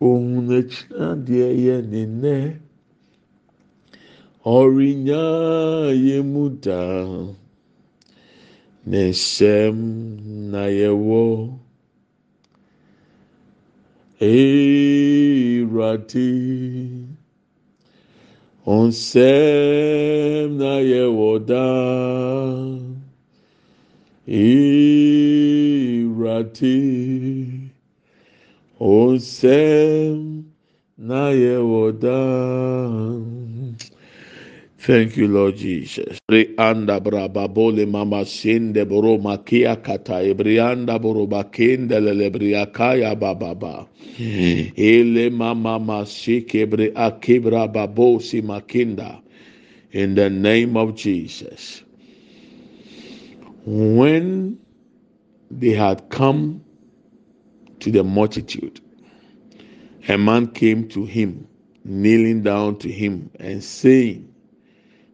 ohun 0.02 0.48
akyina 0.60 1.08
deɛ 1.26 1.48
yɛ 1.66 1.76
ne 1.92 2.02
nɛ 2.22 2.36
ɔrenya 4.56 5.24
yɛ 6.06 6.18
mu 6.32 6.44
daa 6.64 7.36
ne 8.90 9.00
nsɛm 9.12 9.78
na 10.52 10.64
yɛwɔ 10.80 11.22
ewurade 14.22 16.28
ɔnsɛm 18.78 20.48
na 20.62 20.72
yɛwɔ 20.92 21.30
daa 21.50 22.78
ewurade 25.50 26.78
ɔnsɛm 28.96 30.18
na 31.08 31.22
yɛwɔ 31.42 31.84
daa. 32.04 32.79
Thank 34.90 35.18
you, 35.18 35.28
Lord 35.28 35.56
Jesus. 35.56 36.18
Anda 36.58 37.00
braba 37.00 37.48
bole 37.48 37.86
mama 37.86 38.26
sinde 38.26 38.90
boro 38.90 39.20
makia 39.20 39.76
kata 39.84 40.14
ebrianda 40.24 41.00
boro 41.00 41.28
bakende 41.28 42.00
lelebria 42.02 42.66
kaya 42.74 43.16
bababa. 43.16 43.86
Hmm. 44.18 44.74
Ele 44.76 45.30
mama 45.30 45.80
masike 45.80 46.68
bre 46.68 46.90
akibra 46.96 47.72
babosi 47.72 48.42
makinda. 48.42 49.22
In 49.92 50.16
the 50.16 50.28
name 50.28 50.76
of 50.76 50.96
Jesus. 50.96 51.84
When 53.66 54.58
they 55.52 55.74
had 55.74 56.10
come 56.10 56.64
to 57.82 57.92
the 57.92 58.04
multitude. 58.04 58.82
A 60.08 60.18
man 60.18 60.48
came 60.48 60.88
to 60.90 61.06
him, 61.06 61.48
kneeling 61.86 62.42
down 62.42 62.80
to 62.80 62.90
him, 62.90 63.30
and 63.40 63.64
saying, 63.64 64.29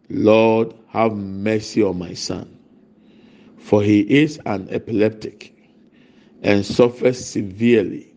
Lord, 0.08 0.74
have 0.88 1.16
mercy 1.16 1.82
on 1.82 1.98
my 1.98 2.14
son, 2.14 2.58
for 3.58 3.82
he 3.82 4.00
is 4.00 4.40
an 4.46 4.68
epileptic 4.70 5.54
and 6.42 6.64
suffers 6.64 7.24
severely. 7.24 8.12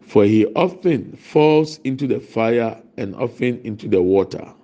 For 0.00 0.24
he 0.24 0.46
often 0.46 1.12
falls 1.16 1.78
into 1.84 2.06
the 2.06 2.20
fire 2.20 2.82
and 2.96 3.14
often 3.14 3.60
into 3.64 3.88
the 3.88 4.00
water. 4.00 4.54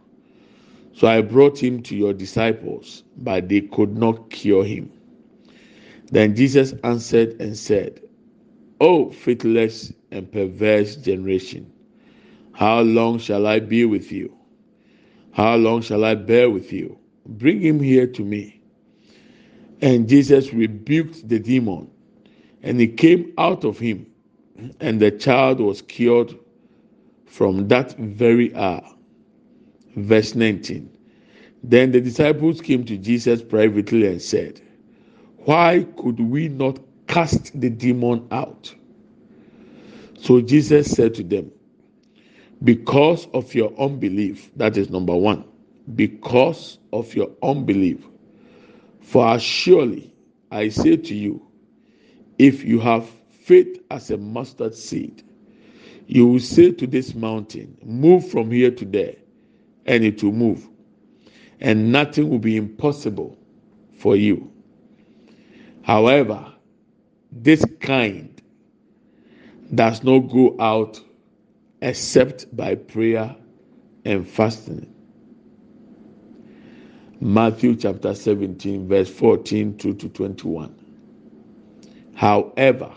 So 0.95 1.07
I 1.09 1.21
brought 1.21 1.62
him 1.62 1.83
to 1.83 1.97
your 1.97 2.14
disciples, 2.14 3.04
but 3.19 3.49
they 3.49 3.61
could 3.62 3.97
not 3.99 4.31
cure 4.31 4.64
him. 4.64 4.90
Then 6.11 6.35
Jesus 6.35 6.73
answered 6.85 7.40
and 7.40 7.57
said, 7.57 8.00
O 8.81 9.11
faithless 9.11 9.93
and 10.11 10.31
perverse 10.31 10.97
generation, 10.97 11.71
how 12.52 12.81
long 12.81 13.19
shall 13.19 13.47
I 13.47 13.61
be 13.61 13.85
with 13.85 14.12
you? 14.12 14.35
How 15.35 15.57
long 15.57 15.83
shall 15.83 16.05
I 16.05 16.14
bear 16.14 16.49
with 16.49 16.73
you? 16.73 16.99
Bring 17.26 17.61
him 17.61 17.81
here 17.81 18.07
to 18.07 18.23
me. 18.23 18.62
And 19.81 20.09
Jesus 20.09 20.53
rebuked 20.53 21.29
the 21.29 21.38
demon, 21.38 21.91
and 22.62 22.81
he 22.81 22.88
came 22.88 23.33
out 23.37 23.64
of 23.64 23.79
him, 23.79 24.07
and 24.81 25.00
the 25.00 25.11
child 25.11 25.61
was 25.61 25.83
cured 25.83 26.35
from 27.26 27.69
that 27.69 27.97
very 27.99 28.55
hour. 28.55 28.83
Verse 29.97 30.35
19. 30.35 30.91
Then 31.62 31.93
the 31.93 32.00
disciples 32.00 32.61
came 32.61 32.85
to 32.87 32.97
Jesus 32.97 33.43
privately 33.43 34.07
and 34.07 34.23
said, 34.23 34.61
Why 35.45 35.87
could 35.97 36.21
we 36.21 36.49
not 36.49 36.79
cast 37.07 37.61
the 37.61 37.71
demon 37.71 38.26
out. 38.31 38.75
So 40.19 40.41
Jesus 40.41 40.91
said 40.91 41.14
to 41.14 41.23
them, 41.23 41.53
Because 42.64 43.26
of 43.35 43.54
your 43.54 43.73
unbelief, 43.78 44.50
that 44.56 44.76
is 44.76 44.90
number 44.90 45.14
one, 45.14 45.44
because 45.94 46.78
of 46.92 47.14
your 47.14 47.31
unbelief. 47.42 48.07
For 49.00 49.38
surely 49.38 50.14
I 50.50 50.68
say 50.68 50.96
to 50.96 51.14
you, 51.14 51.46
if 52.38 52.64
you 52.64 52.81
have 52.81 53.07
faith 53.31 53.83
as 53.90 54.11
a 54.11 54.16
mustard 54.16 54.74
seed, 54.74 55.22
you 56.07 56.27
will 56.27 56.40
say 56.40 56.72
to 56.72 56.87
this 56.87 57.14
mountain, 57.14 57.77
Move 57.85 58.29
from 58.29 58.50
here 58.50 58.70
to 58.70 58.85
there, 58.85 59.16
and 59.87 60.05
it 60.05 60.22
will 60.22 60.33
move, 60.33 60.68
and 61.61 61.92
nothing 61.92 62.31
will 62.31 62.38
be 62.38 62.57
impossible 62.57 63.38
for 63.98 64.16
you. 64.16 64.50
However, 65.83 66.53
this 67.31 67.64
kind 67.81 68.40
does 69.74 70.03
not 70.03 70.20
go 70.20 70.57
out 70.59 71.00
except 71.85 72.47
by 72.57 72.75
prayer 72.75 73.37
and 74.07 74.27
fasting. 74.27 74.90
Matthew 77.20 77.77
chapter 77.77 78.14
17, 78.14 78.88
verse 78.88 79.11
14 79.11 79.77
to 79.79 79.92
21. 79.92 80.75
However, 82.14 82.90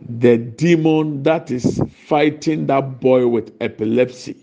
the 0.00 0.38
demon 0.38 1.24
that 1.24 1.50
is 1.50 1.82
fighting 2.06 2.66
that 2.68 3.00
boy 3.00 3.26
with 3.26 3.52
epilepsy, 3.60 4.36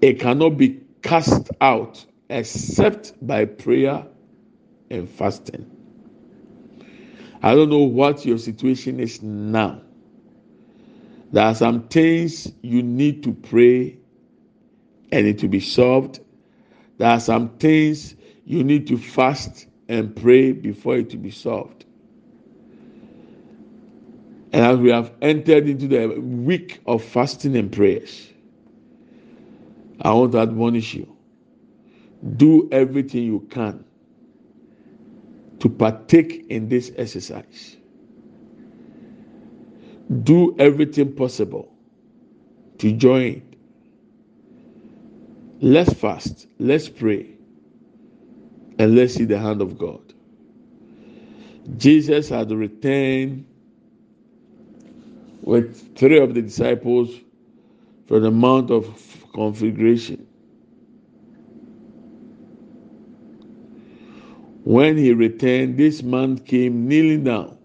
it 0.00 0.20
cannot 0.20 0.50
be 0.50 0.82
cast 1.02 1.50
out 1.60 2.06
except 2.30 3.14
by 3.26 3.44
prayer 3.44 4.06
and 4.88 5.10
fasting. 5.10 5.68
I 7.42 7.56
don't 7.56 7.70
know 7.70 7.78
what 7.78 8.24
your 8.24 8.38
situation 8.38 9.00
is 9.00 9.20
now. 9.20 9.82
There 11.32 11.44
are 11.44 11.54
some 11.54 11.88
things 11.88 12.52
you 12.62 12.82
need 12.82 13.22
to 13.24 13.32
pray 13.32 13.98
and 15.10 15.26
it 15.26 15.42
will 15.42 15.48
be 15.48 15.60
solved. 15.60 16.20
There 16.98 17.08
are 17.08 17.20
some 17.20 17.50
things 17.56 18.14
you 18.44 18.62
need 18.62 18.86
to 18.88 18.98
fast 18.98 19.66
and 19.88 20.14
pray 20.14 20.52
before 20.52 20.96
it 20.96 21.10
will 21.12 21.20
be 21.20 21.30
solved. 21.30 21.86
And 24.52 24.66
as 24.66 24.78
we 24.78 24.90
have 24.90 25.12
entered 25.22 25.68
into 25.68 25.88
the 25.88 26.20
week 26.20 26.80
of 26.86 27.02
fasting 27.02 27.56
and 27.56 27.72
prayers, 27.72 28.28
I 30.02 30.12
want 30.12 30.32
to 30.32 30.38
admonish 30.40 30.94
you 30.94 31.16
do 32.36 32.68
everything 32.70 33.24
you 33.24 33.40
can 33.50 33.84
to 35.60 35.68
partake 35.68 36.46
in 36.50 36.68
this 36.68 36.92
exercise. 36.96 37.76
Do 40.12 40.56
everything 40.58 41.14
possible 41.14 41.72
to 42.78 42.92
join. 42.92 43.42
Let's 45.60 45.92
fast, 45.94 46.48
let's 46.58 46.88
pray, 46.88 47.30
and 48.78 48.96
let's 48.96 49.14
see 49.14 49.24
the 49.24 49.38
hand 49.38 49.62
of 49.62 49.78
God. 49.78 50.00
Jesus 51.78 52.28
had 52.28 52.50
returned 52.50 53.46
with 55.42 55.96
three 55.96 56.18
of 56.18 56.34
the 56.34 56.42
disciples 56.42 57.10
from 58.08 58.22
the 58.22 58.30
Mount 58.30 58.70
of 58.70 58.86
Configuration. 59.34 60.26
When 64.64 64.98
he 64.98 65.12
returned, 65.14 65.78
this 65.78 66.02
man 66.02 66.38
came 66.38 66.88
kneeling 66.88 67.24
down. 67.24 67.58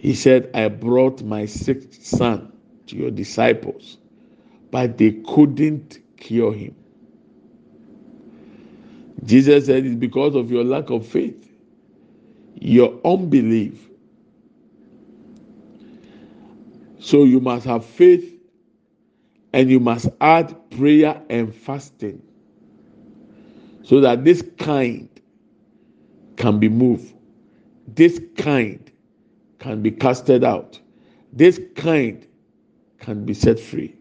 He 0.00 0.14
said, 0.14 0.50
I 0.54 0.68
brought 0.68 1.22
my 1.22 1.46
sick 1.46 1.92
son 1.92 2.52
to 2.86 2.96
your 2.96 3.10
disciples, 3.10 3.98
but 4.70 4.98
they 4.98 5.12
couldn't 5.28 5.98
cure 6.16 6.54
him. 6.54 6.74
Jesus 9.24 9.66
said, 9.66 9.86
It's 9.86 9.96
because 9.96 10.36
of 10.36 10.50
your 10.50 10.64
lack 10.64 10.90
of 10.90 11.06
faith, 11.06 11.50
your 12.54 12.98
unbelief. 13.04 13.90
So 17.00 17.24
you 17.24 17.40
must 17.40 17.66
have 17.66 17.84
faith 17.84 18.40
and 19.52 19.70
you 19.70 19.80
must 19.80 20.08
add 20.20 20.56
prayer 20.70 21.22
and 21.30 21.54
fasting 21.54 22.22
so 23.84 24.00
that 24.00 24.24
this 24.24 24.42
kind 24.58 25.08
can 26.36 26.58
be 26.58 26.68
moved, 26.68 27.14
this 27.88 28.20
kind 28.36 28.89
can 29.60 29.82
be 29.82 29.90
casted 29.90 30.42
out, 30.42 30.80
this 31.32 31.60
kind 31.76 32.26
can 32.98 33.24
be 33.24 33.34
set 33.34 33.60
free. 33.60 33.94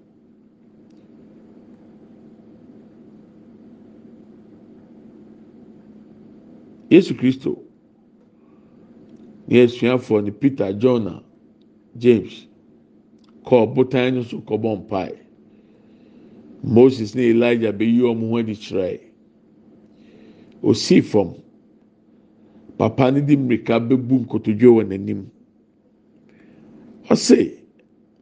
yesu 6.89 7.13
kristo 7.13 7.59
ne 9.47 9.61
asuafoɔ 9.63 10.23
ne 10.23 10.31
peter 10.31 10.73
john 10.73 11.23
james 11.97 12.47
kɔɔ 13.45 13.75
botan 13.75 14.15
no 14.15 14.23
so 14.23 14.39
kɔbɔ 14.39 14.87
mpae. 14.87 15.15
Moses 16.63 17.13
ne 17.15 17.29
elijah 17.29 17.71
bɛyi 17.71 17.99
wɔn 18.01 18.29
ho 18.29 18.37
adi 18.37 18.53
kyerɛ 18.55 18.99
osii 20.63 21.01
fam. 21.03 21.33
Papa 22.77 23.11
no 23.11 23.21
de 23.21 23.35
mmirika 23.37 23.79
bɛbu 23.79 24.25
nkotodwe 24.25 24.67
wɔ 24.67 24.83
n'anim 24.87 25.25
ɔse 27.09 27.57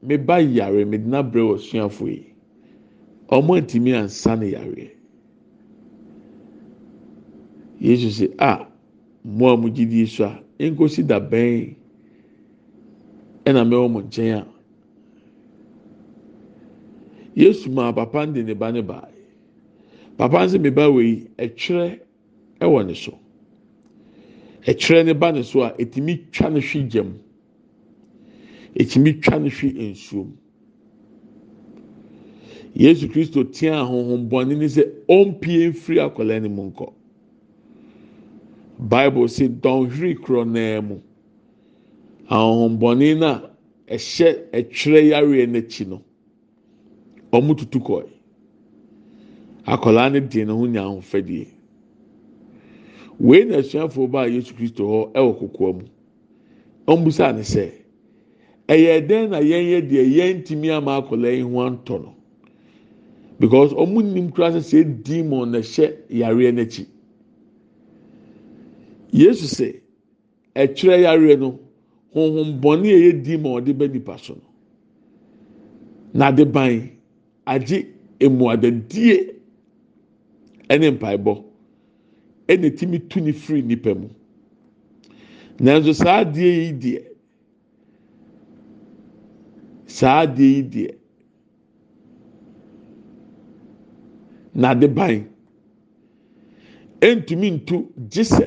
meba 0.02 0.40
yare 0.40 0.86
medina 0.86 1.22
brɛ 1.24 1.42
wɔ 1.50 1.58
suafo 1.60 2.08
yi 2.08 2.34
ɔmo 3.30 3.60
ntumi 3.62 3.92
ansa 3.94 4.36
ne 4.40 4.48
yare 4.52 4.92
yesu 7.80 8.08
sɛ 8.10 8.34
a 8.40 8.68
mo 9.24 9.50
a 9.54 9.58
mo 9.58 9.68
gyidie 9.70 10.08
so 10.08 10.24
a 10.26 10.42
nkosi 10.60 11.06
da 11.06 11.20
bɛn 11.20 11.76
ɛna 13.46 13.64
mɛwɔ 13.68 13.92
mo 13.92 14.02
nkyɛn 14.02 14.40
a 14.42 14.46
yesu 17.36 17.70
maa 17.70 17.92
papa 17.92 18.26
de 18.28 18.42
ne 18.44 18.54
ba 18.54 18.72
ne 18.72 18.82
ba 18.82 19.08
papa 20.18 20.46
nso 20.46 20.60
me 20.60 20.70
ba 20.70 20.84
wɔ 20.88 21.02
yi 21.04 21.28
ɛtwerɛ 21.38 22.00
ɛwɔ 22.62 22.88
ne 22.88 22.94
so 22.94 23.20
ɛtwerɛ 24.66 25.06
ne 25.06 25.14
ba 25.14 25.32
ne 25.32 25.44
so 25.44 25.62
a 25.64 25.74
etumi 25.78 26.32
twa 26.32 26.50
ne 26.50 26.60
hwi 26.62 26.88
gyam 26.90 27.20
etumi 28.80 29.14
twa 29.22 29.40
ne 29.40 29.50
hwi 29.50 29.70
nsuom. 29.92 30.30
Yesu 32.76 33.10
kristo 33.10 33.44
tia 33.44 33.80
ahohombɔne 33.82 34.56
ne 34.58 34.68
sɛ 34.68 34.84
ɔmpie 35.10 35.70
mfiri 35.70 36.00
akwadaa 36.00 36.40
ne 36.42 36.48
mu 36.50 36.64
nkɔ. 36.70 36.94
Bible 38.80 39.28
sɛ 39.28 39.48
dɔnhwere 39.62 40.16
korɔ 40.22 40.46
naa 40.46 40.82
mu. 40.82 41.02
Ahohombɔne 42.30 43.18
na 43.20 43.42
ɛhyɛ 43.88 44.30
ɛtwerɛ 44.54 45.02
yareɛ 45.10 45.46
n'akyi 45.50 45.88
no 45.88 46.02
wɔn 47.32 47.58
tutu 47.58 47.80
kɔɛ 47.80 48.06
akwadaa 49.66 50.12
no 50.14 50.20
deɛ 50.20 50.46
ne 50.46 50.54
ho 50.54 50.66
nya 50.68 50.82
ahofadie. 50.86 51.48
Wei 53.20 53.44
na 53.46 53.58
asuafoɔ 53.58 54.12
baa 54.12 54.26
yesu 54.28 54.54
kristo 54.54 54.84
hɔ 54.86 55.12
ɛwɔ 55.14 55.40
kokoa 55.40 55.74
mu. 55.74 55.86
Wɔn 56.86 57.04
busa 57.04 57.34
ne 57.34 57.42
sɛ 57.42 57.72
ɛyɛ 58.68 59.08
dɛn 59.08 59.30
na 59.30 59.40
yɛn 59.40 59.64
yɛ 59.72 59.82
deɛ 59.90 60.04
yɛn 60.18 60.38
ntumi 60.42 60.70
ama 60.72 60.98
akwadaa 61.02 61.32
yi 61.36 61.42
ho 61.42 61.58
antɔ 61.70 62.02
no? 62.04 62.14
Because 63.40 63.74
wɔn 63.74 64.14
nim 64.14 64.32
kura 64.32 64.52
sɛ 64.52 64.62
sɛ 64.62 65.04
demon 65.04 65.52
na 65.52 65.60
ɛhyɛ 65.60 65.94
yareɛ 66.10 66.52
n'akyi. 66.54 66.86
Yesu 69.12 69.46
sɛ 69.46 69.82
ɛtwerɛ 70.56 71.02
yareɛ 71.04 71.40
no 71.40 71.60
honhom 72.14 72.60
bɔnne 72.62 72.88
a 72.92 72.98
ɛyɛ 72.98 73.24
demon 73.24 73.62
ɔde 73.62 73.74
bɛ 73.78 73.92
nipa 73.94 74.18
so 74.18 74.34
no 74.34 74.42
na 76.14 76.28
ade 76.30 76.46
ban 76.52 76.90
agye 77.46 77.88
emuadadie 78.20 79.36
ɛne 80.70 80.92
mpaebɔ 80.98 81.44
ɛna 82.48 82.66
etimi 82.66 83.00
tu 83.10 83.22
ne 83.22 83.32
firi 83.32 83.62
nipa 83.64 83.94
mu. 83.96 84.10
Nanso 85.60 85.94
saa 85.94 86.24
adeɛ 86.24 86.66
yi 86.66 86.72
deɛ 86.74 87.04
saa 89.98 90.20
adeɛ 90.24 90.46
yi 90.56 90.62
deɛ 90.74 90.90
na 94.60 94.70
ade 94.74 94.88
ban. 94.96 95.16
Ɛntumi 97.08 97.48
ntu 97.58 97.76
gye 98.12 98.24
sɛ 98.24 98.46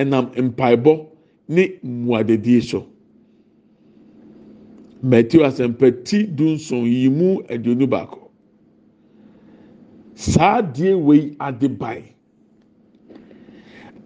ɛnam 0.00 0.26
mpaebɔ 0.46 0.92
ne 1.48 1.62
mmuadadie 1.84 2.60
so. 2.62 2.86
Matthew 5.02 5.40
asɛmpati 5.48 6.18
dunson 6.36 6.84
yi 6.84 7.08
mu 7.08 7.40
aduonu 7.52 7.86
baako. 7.88 8.30
Saa 10.14 10.60
adeɛ 10.62 10.94
wei 11.06 11.36
ade 11.40 11.68
ban. 11.78 12.02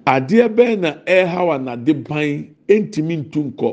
Adeɛ 0.06 0.48
bɛn 0.56 0.80
na 0.80 0.90
ɛrehaw 1.06 1.48
a 1.54 1.58
n'ade 1.58 1.92
ban 2.08 2.54
ntumi 2.68 3.16
ntu 3.22 3.40
nkɔ 3.50 3.70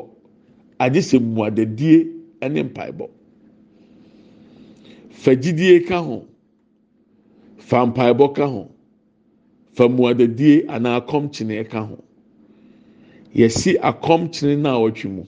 agye 0.80 1.02
sɛ 1.02 1.20
mmuadadie 1.20 2.21
ne 2.50 2.64
mpaebɔ. 2.64 3.10
Fagyidie 5.10 5.86
ka 5.86 6.00
ho. 6.00 6.26
Fa 7.58 7.86
mpaebɔ 7.86 8.34
ka 8.36 8.46
ho. 8.48 8.72
Fa 9.74 9.88
mmuadadie 9.88 10.66
anaa 10.68 11.00
akɔmkyene 11.02 11.68
ka 11.70 11.82
ho. 11.82 12.04
Yɛsi 13.36 13.78
akɔmkyene 13.80 14.62
no 14.62 14.70
a 14.70 14.80
wɔtwe 14.90 15.10
mu. 15.10 15.24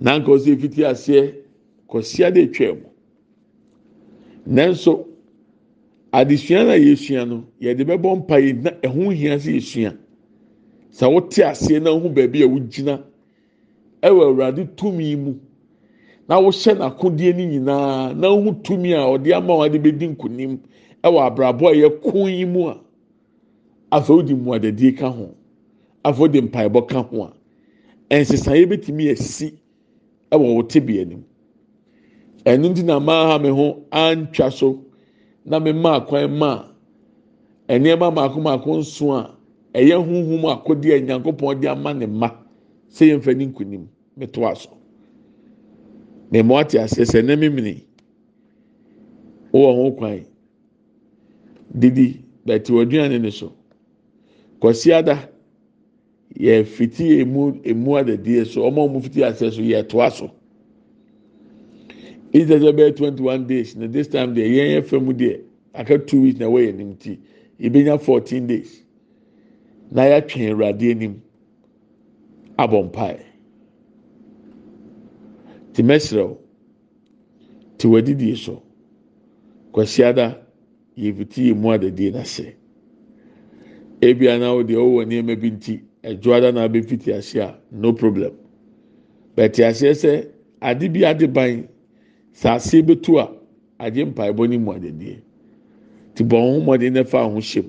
Nanka 0.00 0.30
ɔsɛ 0.30 0.52
efiti 0.52 0.84
aseɛ 0.84 1.34
kɔsia 1.88 2.32
de 2.32 2.46
twɛ 2.46 2.74
mu. 2.80 2.88
Nanso 4.46 5.06
adesua 6.12 6.64
na 6.66 6.74
yɛsua 6.76 7.26
no 7.26 7.44
yɛde 7.60 7.84
bɛbɔ 7.84 8.16
mpa 8.18 8.38
yi 8.38 8.52
na 8.52 8.70
ɛho 8.82 9.12
hia 9.12 9.36
sɛ 9.38 9.50
yɛsua 9.56 9.96
sɛ 10.92 11.12
wote 11.12 11.38
aseɛ 11.42 11.82
na 11.82 11.90
ho 11.90 12.08
baabi 12.08 12.42
a 12.42 12.46
wogyina 12.48 13.02
ɛwɔ 14.06 14.20
awurade 14.28 14.64
tumi 14.76 15.16
mu. 15.16 15.34
Na 16.28 16.36
wohyɛ 16.40 16.72
n'akodeɛ 16.78 17.36
no 17.36 17.44
nyinaa 17.44 18.14
na 18.16 18.28
ho 18.28 18.52
tumi 18.62 18.92
a 18.92 19.00
ɔde 19.04 19.32
ama 19.34 19.52
wɔn 19.54 19.66
ade 19.66 19.78
bɛdi 19.82 20.06
nkunim 20.16 20.58
ɛwɔ 21.02 21.18
abrabɔ 21.28 21.64
a 21.70 21.74
yɛ 21.74 22.00
kon 22.02 22.28
yi 22.28 22.44
mu 22.44 22.68
a 22.68 22.80
afei 23.92 24.16
wodi 24.16 24.34
mmuadadie 24.34 24.92
ka 24.98 25.08
ho. 25.08 25.34
Afei 26.04 26.20
wodi 26.20 26.40
mpaebɔ 26.40 26.86
ka 26.88 27.02
ho 27.02 27.22
a 28.10 28.14
nsesaeɛ 28.20 28.66
bɛtumi 28.70 29.10
asi 29.12 29.54
ɛwɔ 30.30 30.54
wo 30.54 30.62
tebea 30.62 31.04
nim 31.06 31.22
ɛno 32.44 32.74
ti 32.74 32.82
na 32.82 32.98
maa 33.00 33.26
ha 33.32 33.38
me 33.38 33.48
ho 33.48 33.84
antwa 33.90 34.50
so 34.52 34.84
na 35.44 35.58
me 35.58 35.72
maa 35.72 36.00
kwan 36.00 36.30
maa 36.38 36.68
nneɛma 37.68 38.12
mako 38.14 38.40
mako 38.40 38.76
nso 38.78 39.12
a 39.16 39.30
ɛyɛ 39.74 39.96
huhum 40.06 40.44
akodeɛ 40.52 41.00
nyankopɔn 41.06 41.60
de 41.60 41.68
ama 41.68 41.94
ne 41.94 42.06
mma 42.06 42.43
sɛ 42.94 43.02
yɛn 43.10 43.18
mfa 43.20 43.34
ne 43.36 43.46
nkunim 43.46 43.86
me 44.16 44.26
to 44.26 44.40
aso 44.46 44.70
mɛmɔ 46.32 46.60
ate 46.60 46.78
aseɛ 46.78 47.04
sɛ 47.04 47.24
ne 47.24 47.34
mimini 47.36 47.84
wowɔ 49.52 49.74
ho 49.76 49.92
kwan. 49.92 50.24
Didi 51.78 52.24
bɛte 52.46 52.70
w'aduane 52.72 53.20
ne 53.20 53.30
so. 53.30 53.52
Kwasi 54.60 54.92
ada 54.92 55.28
yɛ 56.38 56.64
fiti 56.66 57.20
emu 57.20 57.60
emu 57.64 57.90
adadie 57.96 58.44
so. 58.46 58.62
Ɔmo 58.62 58.84
a 58.84 58.88
ɔmo 58.88 59.02
fiti 59.02 59.20
aseɛ 59.20 59.52
so 59.52 59.60
yɛ 59.62 59.88
toa 59.88 60.10
so. 60.10 60.30
Eyi 62.32 62.44
sɛ 62.46 62.72
bɛyɛ 62.72 62.96
twenty 62.96 63.22
one 63.22 63.46
days 63.46 63.76
na 63.76 63.86
this 63.86 64.08
time 64.08 64.34
deɛ 64.34 64.46
yɛn 64.48 64.68
yɛ 64.74 64.82
fɛ 64.82 65.04
mu 65.04 65.12
deɛ 65.12 65.40
aka 65.74 65.98
two 65.98 66.22
weeks 66.22 66.38
na 66.38 66.46
wɔyɛ 66.46 66.74
nim 66.76 66.94
ti 66.96 67.18
ebenya 67.60 68.00
fourteen 68.00 68.46
days. 68.46 68.82
Na 69.90 70.02
yɛatwɛn 70.02 70.50
awurade 70.52 70.90
anim 70.90 71.22
abɔ 72.56 72.78
mpae 72.86 73.18
te 75.72 75.82
mɛsirɛw 75.82 76.36
te 77.78 77.88
w'adidie 77.88 78.36
so. 78.36 78.62
Kwasi 79.72 80.04
ada 80.04 80.40
yɛ 80.96 81.50
emu 81.50 81.68
adadie 81.72 82.10
n'ase. 82.12 82.54
Ebi 84.00 84.28
anaw 84.28 84.62
deɛ 84.62 84.78
ɔwɔ 84.78 85.04
nneɛma 85.04 85.40
bi 85.40 85.50
nti 85.50 85.80
ɛdwoada 86.04 86.54
na 86.54 86.68
abɛfiti 86.68 87.12
ase 87.12 87.36
a 87.40 87.58
no 87.72 87.92
problem. 87.92 88.32
Bɛte 89.36 89.64
aseɛ 89.66 89.92
sɛ 89.94 90.28
ade 90.60 90.88
bi 90.92 91.04
ade 91.04 91.26
ban 91.32 91.68
sɛ 92.32 92.54
ase 92.54 92.82
bɛtu 92.82 93.18
a 93.18 93.28
agye 93.84 94.04
mpaebɔ 94.04 94.48
ne 94.48 94.58
mu 94.58 94.72
adadie. 94.72 95.18
Te 96.14 96.22
bɔ 96.22 96.36
ɔho 96.36 96.62
mmɔden 96.62 96.92
na 96.92 97.02
fa 97.04 97.24
ho 97.24 97.38
hyɛm. 97.38 97.66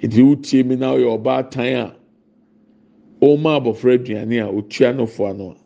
Eti 0.00 0.22
wotie 0.22 0.64
mi 0.64 0.76
na 0.76 0.94
ɔyɛ 0.94 1.18
ɔbaa 1.18 1.40
a 1.84 1.96
ɔma 3.22 3.50
abɔfra 3.56 3.94
aduane 3.94 4.40
a 4.40 4.48
otua 4.50 4.92
no 4.92 5.06
fo 5.06 5.26
ano 5.26 5.50
a 5.50 5.56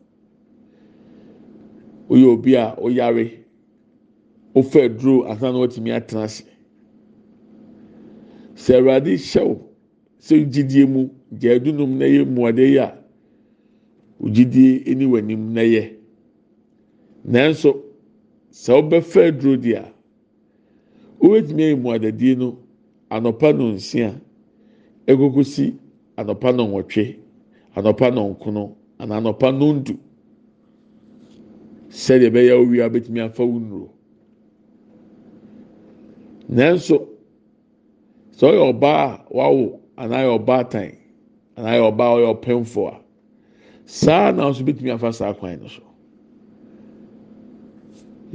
oyɛ 2.13 2.27
obi 2.33 2.55
a 2.57 2.77
ɔyare 2.77 3.31
ofa 4.55 4.79
aduro 4.85 5.25
asan 5.31 5.53
na 5.55 5.59
ɔtumi 5.67 5.91
atena 5.93 6.23
ase. 6.25 6.45
Sɛ 8.55 8.75
awurade 8.77 9.17
hyɛw 9.17 9.59
sɛ 10.21 10.45
gyidie 10.53 10.87
mu 10.87 11.09
gya 11.33 11.55
adunum 11.57 11.97
na 11.99 12.05
yɛ 12.07 12.25
mmuade 12.27 12.59
yi 12.71 12.79
a 12.79 12.99
gyidie 14.23 14.83
ani 14.91 15.07
w'anim 15.07 15.53
na 15.53 15.61
yɛ 15.63 15.97
nanso 17.25 17.83
sɛ 18.51 18.73
wobɛfa 18.77 19.29
aduro 19.29 19.57
di 19.61 19.73
a 19.75 19.93
wobɛtumi 21.21 21.63
ayɛ 21.63 21.77
mmuadadie 21.77 22.37
no 22.37 22.59
anɔpa 23.11 23.57
no 23.57 23.73
nsia 23.73 24.21
ekoko 25.07 25.43
si 25.45 25.75
anɔpa 26.19 26.55
no 26.55 26.67
nwɔtwe. 26.69 27.26
anɔpa 27.77 28.07
nɔnkono 28.17 28.65
anaa 29.01 29.19
anɔpa 29.21 29.49
nondu 29.61 29.95
sɛdeɛ 32.03 32.29
ɛbɛyɛ 32.31 32.53
owia 32.61 32.89
bɛtumi 32.93 33.21
afa 33.21 33.43
wo 33.45 33.59
nnuro. 33.61 33.89
Nanso 36.49 36.97
sɛ 38.37 38.45
ɔyɛ 38.53 38.63
ɔbaa 38.73 39.05
a 39.13 39.25
wawo 39.37 39.81
anaa 39.97 40.23
yɛ 40.25 40.31
ɔbaa 40.39 40.71
tan 40.71 40.91
anaa 41.57 41.79
ɔbaa 41.91 42.09
a 42.13 42.17
ɔyɛ 42.17 42.29
ɔpɛnfo 42.41 42.81
a 42.93 43.01
saa 43.85 44.33
na 44.33 44.49
nso 44.51 44.63
bɛtumi 44.65 44.91
afa 44.95 45.13
saa 45.13 45.33
kwan 45.35 45.61
no 45.61 45.69
so. 45.69 45.83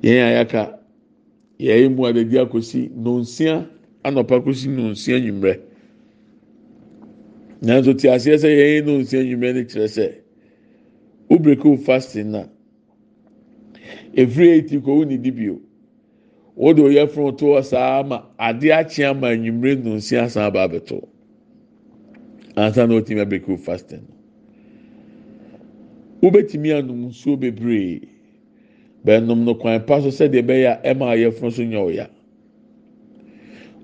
Yɛn 0.02 0.22
a 0.22 0.30
yɛaka 0.46 0.78
yɛyɛ 1.60 1.90
mu 1.96 2.04
adadi 2.06 2.38
akosi 2.38 2.90
nonsia 2.96 3.68
anɔpa 4.04 4.42
kosi 4.44 4.68
nonsia 4.70 5.18
nwummerɛ 5.20 5.71
nanso 7.62 7.94
te 7.94 8.08
aseɛ 8.10 8.38
sɛ 8.38 8.50
yɛyɛ 8.50 8.86
nonsia 8.86 9.22
nwummerɛ 9.24 9.54
no 9.54 9.62
kyerɛ 9.64 9.88
sɛ 9.88 10.06
wo 11.30 11.38
break 11.38 11.64
wo 11.64 11.78
fasting 11.78 12.32
na. 12.32 12.44
Efiri 14.14 14.58
eti 14.60 14.80
ko 14.82 14.96
wo 14.96 15.04
ni 15.04 15.18
di 15.18 15.32
bio. 15.32 15.60
Wo 16.56 16.74
de 16.74 16.82
oyɛ 16.82 17.08
funu 17.08 17.38
to 17.38 17.62
saa 17.64 18.00
ama 18.00 18.26
ade 18.38 18.68
akyi 18.72 19.06
ama 19.10 19.28
enyimire 19.30 19.76
nonsi 19.82 20.18
asan 20.18 20.44
aba 20.44 20.68
abɛto. 20.68 21.08
Ansa 22.56 22.88
na 22.88 22.96
otimi 23.00 23.22
abreak 23.22 23.48
wo 23.48 23.58
fasting 23.58 24.06
wobɛtumi 26.22 26.74
anum 26.74 27.10
nsuo 27.10 27.38
bebree. 27.40 28.08
Bɛnum 29.06 29.44
no 29.46 29.56
kwan 29.56 29.86
pa 29.86 30.02
so 30.02 30.10
sɛdeɛ 30.10 30.42
ɛbɛyɛ 30.44 30.68
a 30.84 30.94
ɛma 30.94 31.06
ayɛ 31.16 31.32
funu 31.32 31.52
so 31.52 31.62
nyɛ 31.64 31.78
ɔya 31.78 32.10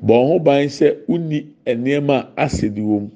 bɔn 0.03 0.27
ho 0.27 0.39
ban 0.39 0.65
sɛ 0.67 0.97
wuni 1.07 1.47
nneɛma 1.65 2.33
acid 2.37 2.75
wɔ 2.75 2.99
mu 3.01 3.09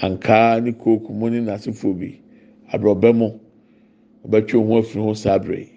ankaa 0.00 0.60
ne 0.62 0.72
coke 0.72 1.10
mu 1.12 1.28
ne 1.30 1.40
n'asefoɔ 1.40 1.98
bi. 1.98 2.20
Aborɔbɛ 2.72 3.14
mu. 3.16 3.38
Ɔbɛtwe 4.26 4.66
ho 4.66 4.78
afiri 4.78 5.02
ho 5.02 5.14
saa 5.14 5.34
abere 5.38 5.68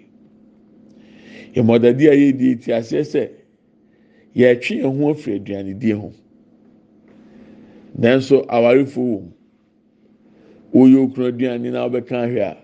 yɛmɔdade 1.54 2.08
a 2.10 2.14
yɛdi 2.14 2.60
ti 2.60 2.72
aseɛ 2.72 3.02
sɛ 3.04 3.30
yɛtwe 4.34 4.82
yɛn 4.82 4.98
ho 4.98 5.10
afiri 5.12 5.36
aduane 5.40 5.78
die 5.78 5.92
ho. 5.92 6.12
Nanso 7.98 8.44
awarefo 8.48 9.00
wɔ 9.00 9.20
mu. 9.22 9.32
Woyɛ 10.72 10.96
okunu 11.06 11.26
aduane 11.32 11.70
na 11.72 11.88
ɔbɛka 11.88 12.16
ahwɛ 12.24 12.40
a 12.40 12.56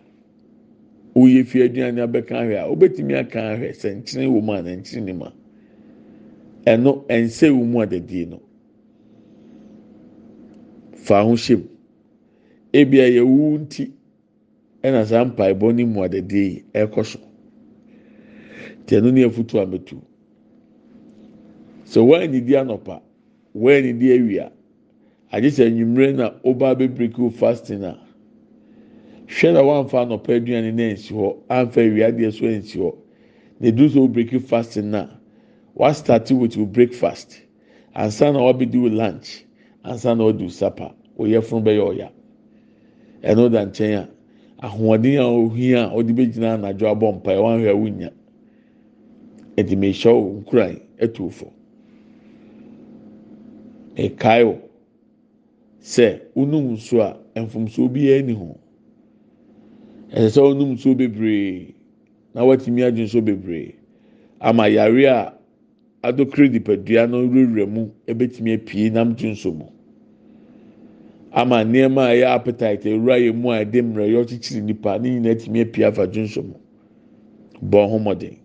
woyɛ 1.14 1.44
fi 1.46 1.58
aduane 1.68 2.00
abɛka 2.00 2.32
ahwɛ 2.32 2.56
a 2.56 2.68
wobɛtumi 2.74 3.14
aka 3.18 3.38
ahwɛ. 3.40 3.70
Sɛ 3.74 3.94
nkyene 4.02 4.26
wɔ 4.26 4.42
mu 4.42 4.52
a 4.52 4.62
na 4.62 4.70
nkyene 4.70 5.04
ne 5.04 5.12
mu 5.12 5.24
a. 5.24 5.32
Ɛno 6.66 7.04
ɛnsɛ 7.06 7.50
wɔ 7.50 7.64
mu 7.66 7.78
adadie 7.80 8.26
no 8.28 8.40
fa 11.08 11.22
ho 11.24 11.32
hyɛ 11.34 11.56
mu 11.56 11.68
ebi 12.72 13.00
a 13.00 13.06
yɛwu 13.16 13.58
nti 13.62 13.90
ɛna 14.84 15.04
saa 15.06 15.24
mpaebɔ 15.24 15.74
ne 15.74 15.84
mu 15.84 16.02
adadie 16.04 16.44
yi 16.52 16.64
ɛkɔ 16.74 17.04
so. 17.04 17.18
Te 18.86 18.96
ɛno 19.00 19.12
ne 19.12 19.24
afutu 19.24 19.58
ametu 19.58 19.96
sɛ 21.84 22.00
wɔn 22.04 22.22
anidi 22.28 22.52
anɔpa 22.56 23.00
wɔn 23.56 23.78
anidi 23.78 24.12
awia 24.12 24.52
agye 25.32 25.48
sɛ 25.50 25.66
enyimire 25.70 26.12
na 26.14 26.30
ɔba 26.44 26.74
abɛbreki 26.76 27.32
fasting 27.32 27.84
a 27.84 27.96
hwɛ 29.26 29.52
na 29.54 29.60
wɔamfa 29.62 30.04
anɔpa 30.04 30.36
aduane 30.36 30.72
na 30.74 30.92
nsi 30.92 31.14
hɔ 31.14 31.36
amfa 31.48 31.80
awia 31.80 32.12
deɛ 32.12 32.32
so 32.32 32.44
nsi 32.46 32.76
hɔ. 32.78 32.94
Na 33.60 33.68
edu 33.68 33.88
so 33.90 34.06
breki 34.08 34.38
fasting 34.40 34.90
na 34.90 35.08
wa 35.74 35.92
start 35.92 36.30
with 36.30 36.56
your 36.56 36.66
breakfast. 36.66 37.40
Ansa 37.96 38.32
na 38.32 38.38
wabɛdi 38.40 38.76
wo 38.80 38.88
lunch 38.88 39.44
ansa 39.84 40.14
na 40.16 40.24
wadi 40.24 40.44
wo 40.44 40.50
supper 40.50 40.92
oyɛ 41.18 41.40
funu 41.42 41.62
bɛyɛ 41.64 41.82
ɔya 41.90 42.10
ɛno 43.22 43.48
da 43.50 43.64
nkyɛn 43.66 43.94
a 43.96 44.08
ahoɔden 44.66 45.18
a 45.18 45.26
ohia 45.26 45.84
a 45.86 45.94
ɔde 45.94 46.12
bɛgyina 46.14 46.54
anadwo 46.54 46.88
abɔ 46.90 47.12
mpa 47.16 47.30
ɛwɔ 47.32 47.48
ahwɛ 47.54 47.68
awunya 47.70 48.10
ɛde 49.56 49.74
mehyɛ 49.76 50.10
wo 50.12 50.40
nkuran 50.40 50.80
ɛtu 51.00 51.30
fo 51.30 51.52
ɛkae 53.96 54.44
wo 54.46 54.58
sɛ 55.82 56.20
wonum 56.34 56.72
nso 56.74 57.00
a 57.02 57.16
mfomsoɔ 57.40 57.88
biara 57.92 58.22
ni 58.22 58.32
ho. 58.34 58.56
Ɛsɛ 60.12 60.28
sɛ 60.30 60.40
wonum 60.42 60.72
nsuo 60.74 60.94
bebree 60.96 61.74
na 62.34 62.42
watumi 62.44 62.82
agye 62.82 63.04
nsuo 63.04 63.20
bebree 63.22 63.74
ama 64.40 64.66
yare 64.68 65.04
a 65.06 65.34
adokere 66.02 66.48
nipadua 66.48 67.06
no 67.08 67.26
wurawura 67.28 67.66
mu 67.66 67.90
ebetumi 68.06 68.52
apue 68.54 68.90
nam 68.90 69.14
gye 69.14 69.30
nso 69.32 69.52
mu 69.52 69.66
ama 71.32 71.64
nneɛma 71.64 72.02
a 72.08 72.14
ɛyɛ 72.14 72.26
appetite 72.34 72.84
ewura 72.84 73.16
yɛ 73.18 73.34
mu 73.34 73.50
a 73.50 73.64
ɛde 73.64 73.82
mmerɛ 73.82 74.06
yɛ 74.12 74.24
ɔkyekyere 74.24 74.62
nipa 74.64 74.98
ne 74.98 75.10
nyinaa 75.10 75.32
atumi 75.34 75.60
apue 75.60 75.84
afa 75.84 76.06
gye 76.06 76.22
nso 76.22 76.42
mu. 76.42 76.54
Bɔ 77.62 77.88
ho 77.90 77.98
mmɔden. 77.98 78.36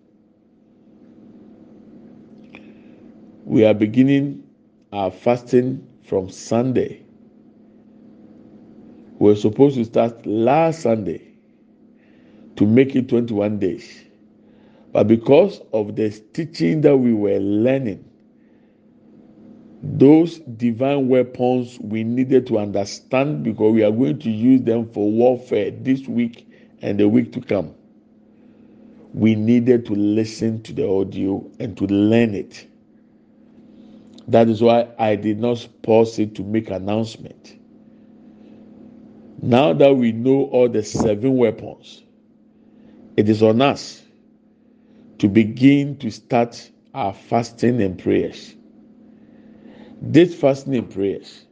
We 3.44 3.64
are 3.64 3.74
beginning 3.74 4.42
our 4.92 5.10
fasting 5.10 5.86
from 6.02 6.28
sunday. 6.30 7.00
We 9.18 9.28
were 9.30 9.36
supposed 9.36 9.76
to 9.76 9.84
start 9.84 10.26
last 10.26 10.80
sunday 10.82 11.22
to 12.56 12.66
make 12.66 12.94
it 12.96 13.08
twenty-one 13.08 13.58
days. 13.58 14.04
But 14.92 15.08
because 15.08 15.60
of 15.72 15.96
the 15.96 16.10
teaching 16.32 16.80
that 16.82 16.96
we 16.96 17.12
were 17.12 17.38
learning 17.38 18.04
those 19.84 20.38
divine 20.38 21.08
weapons 21.08 21.78
we 21.80 22.04
needed 22.04 22.46
to 22.46 22.58
understand 22.58 23.42
because 23.44 23.72
we 23.72 23.84
are 23.84 23.90
going 23.92 24.18
to 24.20 24.30
use 24.30 24.62
them 24.62 24.90
for 24.92 25.10
warfare 25.10 25.70
this 25.70 26.08
week 26.08 26.48
and 26.80 26.98
the 26.98 27.08
week 27.08 27.32
to 27.32 27.40
come. 27.40 27.74
We 29.12 29.34
needed 29.34 29.86
to 29.86 29.94
listen 29.94 30.62
to 30.62 30.72
the 30.72 30.88
audio 30.88 31.48
and 31.60 31.76
to 31.76 31.86
learn 31.86 32.34
it. 32.34 32.66
That 34.26 34.48
is 34.48 34.62
why 34.62 34.88
I 34.98 35.16
did 35.16 35.38
not 35.38 35.68
pause 35.82 36.18
it 36.18 36.34
to 36.36 36.42
make 36.42 36.70
announcement. 36.70 37.56
Now 39.42 39.74
that 39.74 39.94
we 39.94 40.12
know 40.12 40.44
all 40.44 40.68
the 40.68 40.82
seven 40.82 41.36
weapons, 41.36 42.02
it 43.16 43.28
is 43.28 43.42
on 43.42 43.60
us 43.60 44.02
to 45.18 45.28
begin 45.28 45.98
to 45.98 46.10
start 46.10 46.70
our 46.94 47.12
fasting 47.12 47.82
and 47.82 47.98
prayers. 47.98 48.54
This 50.06 50.34
fasting 50.34 50.76
and 50.76 50.90
prayers, 50.90 51.46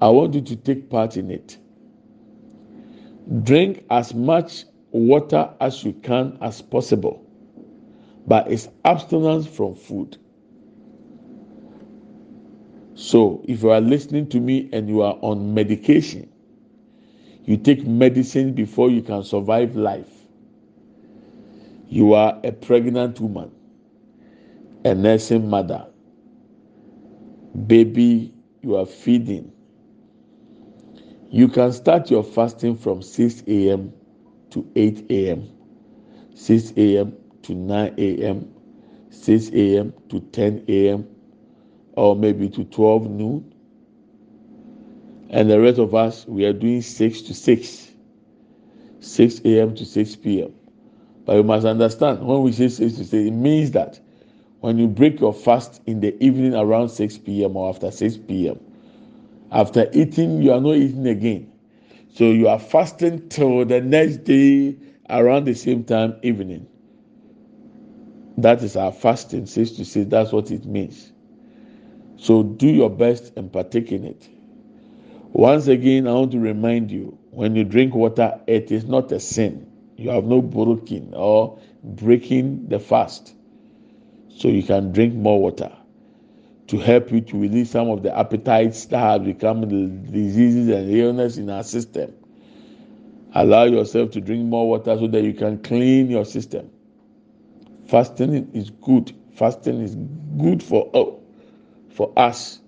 I 0.00 0.10
want 0.10 0.34
you 0.34 0.42
to 0.42 0.56
take 0.56 0.90
part 0.90 1.16
in 1.16 1.30
it. 1.30 1.58
Drink 3.44 3.84
as 3.90 4.14
much 4.14 4.64
water 4.90 5.50
as 5.60 5.84
you 5.84 5.92
can 5.94 6.38
as 6.42 6.62
possible, 6.62 7.24
but 8.26 8.50
it's 8.52 8.68
abstinence 8.84 9.46
from 9.46 9.74
food. 9.74 10.18
So, 12.94 13.44
if 13.48 13.62
you 13.62 13.70
are 13.70 13.80
listening 13.80 14.28
to 14.28 14.40
me 14.40 14.68
and 14.72 14.88
you 14.88 15.02
are 15.02 15.18
on 15.22 15.54
medication, 15.54 16.30
you 17.44 17.56
take 17.56 17.86
medicine 17.86 18.52
before 18.54 18.90
you 18.90 19.02
can 19.02 19.24
survive 19.24 19.76
life. 19.76 20.26
You 21.88 22.14
are 22.14 22.40
a 22.44 22.52
pregnant 22.52 23.20
woman, 23.20 23.52
a 24.84 24.94
nursing 24.94 25.48
mother, 25.50 25.86
baby 27.54 28.34
you 28.62 28.76
are 28.76 28.86
feeding. 28.86 29.52
You 31.30 31.48
can 31.48 31.72
start 31.72 32.10
your 32.10 32.24
fasting 32.24 32.76
from 32.76 33.02
6 33.02 33.44
a.m. 33.48 33.92
to 34.50 34.70
8 34.76 35.06
a.m., 35.10 35.48
6 36.34 36.72
a.m. 36.76 37.16
to 37.42 37.54
9 37.54 37.94
a.m., 37.98 38.54
6 39.10 39.50
a.m. 39.54 39.94
to 40.10 40.20
10 40.20 40.64
a.m., 40.68 41.08
or 41.94 42.16
maybe 42.16 42.50
to 42.50 42.64
12 42.64 43.10
noon. 43.10 43.54
And 45.30 45.50
the 45.50 45.58
rest 45.60 45.78
of 45.78 45.94
us, 45.94 46.26
we 46.26 46.44
are 46.44 46.52
doing 46.52 46.82
6 46.82 47.22
to 47.22 47.34
6, 47.34 47.92
6 49.00 49.40
a.m. 49.46 49.74
to 49.74 49.86
6 49.86 50.16
p.m. 50.16 50.52
But 51.24 51.36
you 51.36 51.44
must 51.44 51.66
understand 51.66 52.26
when 52.26 52.42
we 52.42 52.52
say 52.52 52.68
6 52.68 52.94
to 52.96 53.04
6, 53.04 53.12
it 53.14 53.30
means 53.30 53.70
that 53.72 54.00
when 54.62 54.78
you 54.78 54.86
break 54.86 55.20
your 55.20 55.34
fast 55.34 55.82
in 55.86 56.00
the 56.00 56.16
evening 56.24 56.54
around 56.54 56.88
6 56.88 57.18
p.m. 57.18 57.56
or 57.56 57.68
after 57.68 57.90
6 57.90 58.16
p.m., 58.18 58.60
after 59.50 59.90
eating, 59.92 60.40
you 60.40 60.52
are 60.52 60.60
not 60.60 60.76
eating 60.76 61.06
again. 61.08 61.52
So 62.14 62.30
you 62.30 62.48
are 62.48 62.60
fasting 62.60 63.28
till 63.28 63.64
the 63.64 63.80
next 63.80 64.18
day 64.18 64.76
around 65.10 65.46
the 65.46 65.54
same 65.54 65.84
time 65.84 66.16
evening. 66.22 66.68
That 68.38 68.62
is 68.62 68.76
our 68.76 68.92
fasting, 68.92 69.46
6 69.46 69.72
to 69.72 69.84
6. 69.84 70.10
That's 70.10 70.32
what 70.32 70.50
it 70.52 70.64
means. 70.64 71.12
So 72.16 72.44
do 72.44 72.68
your 72.68 72.90
best 72.90 73.32
and 73.36 73.52
partake 73.52 73.90
in 73.92 74.04
it. 74.04 74.28
Once 75.32 75.66
again, 75.66 76.06
I 76.06 76.12
want 76.12 76.32
to 76.32 76.38
remind 76.40 76.90
you 76.92 77.18
when 77.30 77.56
you 77.56 77.64
drink 77.64 77.94
water, 77.94 78.40
it 78.46 78.70
is 78.70 78.84
not 78.86 79.10
a 79.12 79.20
sin. 79.20 79.66
You 79.96 80.10
have 80.10 80.24
no 80.24 80.40
broken 80.40 81.14
or 81.14 81.58
breaking 81.82 82.68
the 82.68 82.78
fast. 82.78 83.34
So 84.42 84.48
you 84.48 84.64
can 84.64 84.90
drink 84.90 85.14
more 85.14 85.40
water 85.40 85.70
to 86.66 86.76
help 86.76 87.12
you 87.12 87.20
to 87.20 87.38
release 87.38 87.70
some 87.70 87.88
of 87.90 88.02
the 88.02 88.18
appetites 88.18 88.86
that 88.86 88.98
have 88.98 89.24
become 89.24 89.60
the 89.60 89.86
diseases 90.10 90.68
and 90.68 90.90
illness 90.90 91.36
in 91.36 91.48
our 91.48 91.62
system. 91.62 92.12
Allow 93.36 93.66
yourself 93.66 94.10
to 94.10 94.20
drink 94.20 94.44
more 94.44 94.68
water 94.68 94.96
so 94.98 95.06
that 95.06 95.22
you 95.22 95.32
can 95.32 95.62
clean 95.62 96.10
your 96.10 96.24
system. 96.24 96.68
Fasting 97.86 98.50
is 98.52 98.70
good. 98.70 99.14
Fasting 99.36 99.80
is 99.80 99.94
good 100.36 100.60
for 100.60 100.90
oh, 100.92 101.22
for 101.90 102.12
us. 102.16 102.58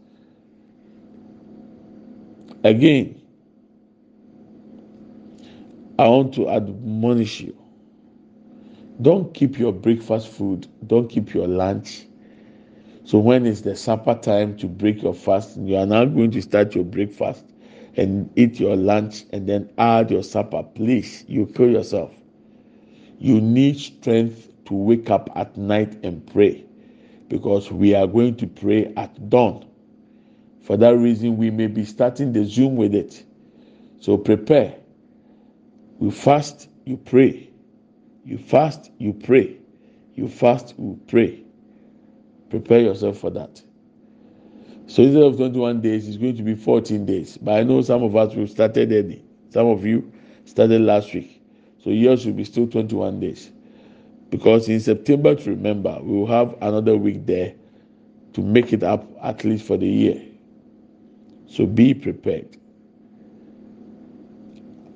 Again, 2.62 3.20
I 5.98 6.06
want 6.06 6.34
to 6.34 6.48
admonish 6.50 7.40
you. 7.40 7.63
Don't 9.02 9.35
keep 9.35 9.59
your 9.59 9.72
breakfast 9.72 10.28
food. 10.28 10.68
Don't 10.87 11.09
keep 11.09 11.35
your 11.35 11.48
lunch. 11.48 12.07
So 13.04 13.18
when 13.18 13.46
it's 13.46 13.61
the 13.62 13.76
supper 13.76 14.14
time 14.14 14.57
to 14.59 14.66
break 14.66 15.02
your 15.02 15.14
fast, 15.14 15.59
you 15.59 15.76
are 15.76 15.87
now 15.87 16.04
going 16.04 16.30
to 16.33 16.42
start 16.42 16.74
your 16.74 16.85
breakfast 16.85 17.44
and 17.96 18.30
eat 18.37 18.59
your 18.61 18.76
lunch 18.76 19.24
and 19.33 19.48
then 19.48 19.70
add 19.78 20.11
your 20.11 20.22
supper. 20.22 20.62
Please, 20.62 21.24
you 21.28 21.46
kill 21.46 21.70
yourself. 21.70 22.12
You 23.18 23.40
need 23.40 23.78
strength 23.78 24.50
to 24.66 24.74
wake 24.74 25.11
up 25.11 25.28
at 25.37 25.57
night 25.57 26.02
and 26.04 26.26
pray 26.33 26.64
because 27.28 27.70
we 27.70 27.94
are 27.94 28.07
going 28.07 28.37
to 28.37 28.46
pray 28.46 28.92
at 28.96 29.28
dawn. 29.28 29.66
For 30.62 30.76
that 30.78 30.96
reason, 30.96 31.37
we 31.37 31.50
may 31.50 31.66
be 31.66 31.85
starting 31.85 32.33
the 32.33 32.44
Zoom 32.44 32.76
with 32.76 32.94
it. 32.94 33.24
So 34.00 34.16
prepare. 34.16 34.76
You 36.00 36.11
fast, 36.11 36.68
you 36.85 36.96
pray. 36.96 37.50
You 38.24 38.38
fast, 38.38 38.90
you 38.98 39.12
pray. 39.12 39.58
You 40.14 40.28
fast, 40.28 40.74
you 40.78 40.98
pray. 41.08 41.44
Prepare 42.50 42.80
yourself 42.80 43.18
for 43.18 43.30
that. 43.30 43.60
So 44.87 45.02
instead 45.02 45.22
of 45.22 45.37
21 45.37 45.80
days, 45.80 46.08
it's 46.08 46.16
going 46.16 46.37
to 46.37 46.42
be 46.42 46.54
14 46.54 47.04
days. 47.06 47.37
But 47.38 47.52
I 47.54 47.62
know 47.62 47.82
some 47.82 48.02
of 48.02 48.14
us 48.16 48.34
will 48.34 48.46
started 48.46 48.92
early. 48.92 49.24
Some 49.50 49.66
of 49.66 49.84
you 49.84 50.12
started 50.44 50.82
last 50.82 51.12
week. 51.14 51.42
So 51.82 51.90
yours 51.90 52.24
will 52.26 52.34
be 52.34 52.44
still 52.44 52.66
21 52.66 53.20
days. 53.20 53.50
Because 54.30 54.68
in 54.68 54.80
September, 54.80 55.34
to 55.34 55.50
remember, 55.50 55.98
we 56.02 56.16
will 56.16 56.26
have 56.26 56.54
another 56.60 56.96
week 56.96 57.26
there 57.26 57.54
to 58.34 58.40
make 58.42 58.72
it 58.72 58.82
up 58.82 59.08
at 59.22 59.44
least 59.44 59.66
for 59.66 59.76
the 59.76 59.87
year. 59.87 60.20
So 61.46 61.66
be 61.66 61.94
prepared. 61.94 62.56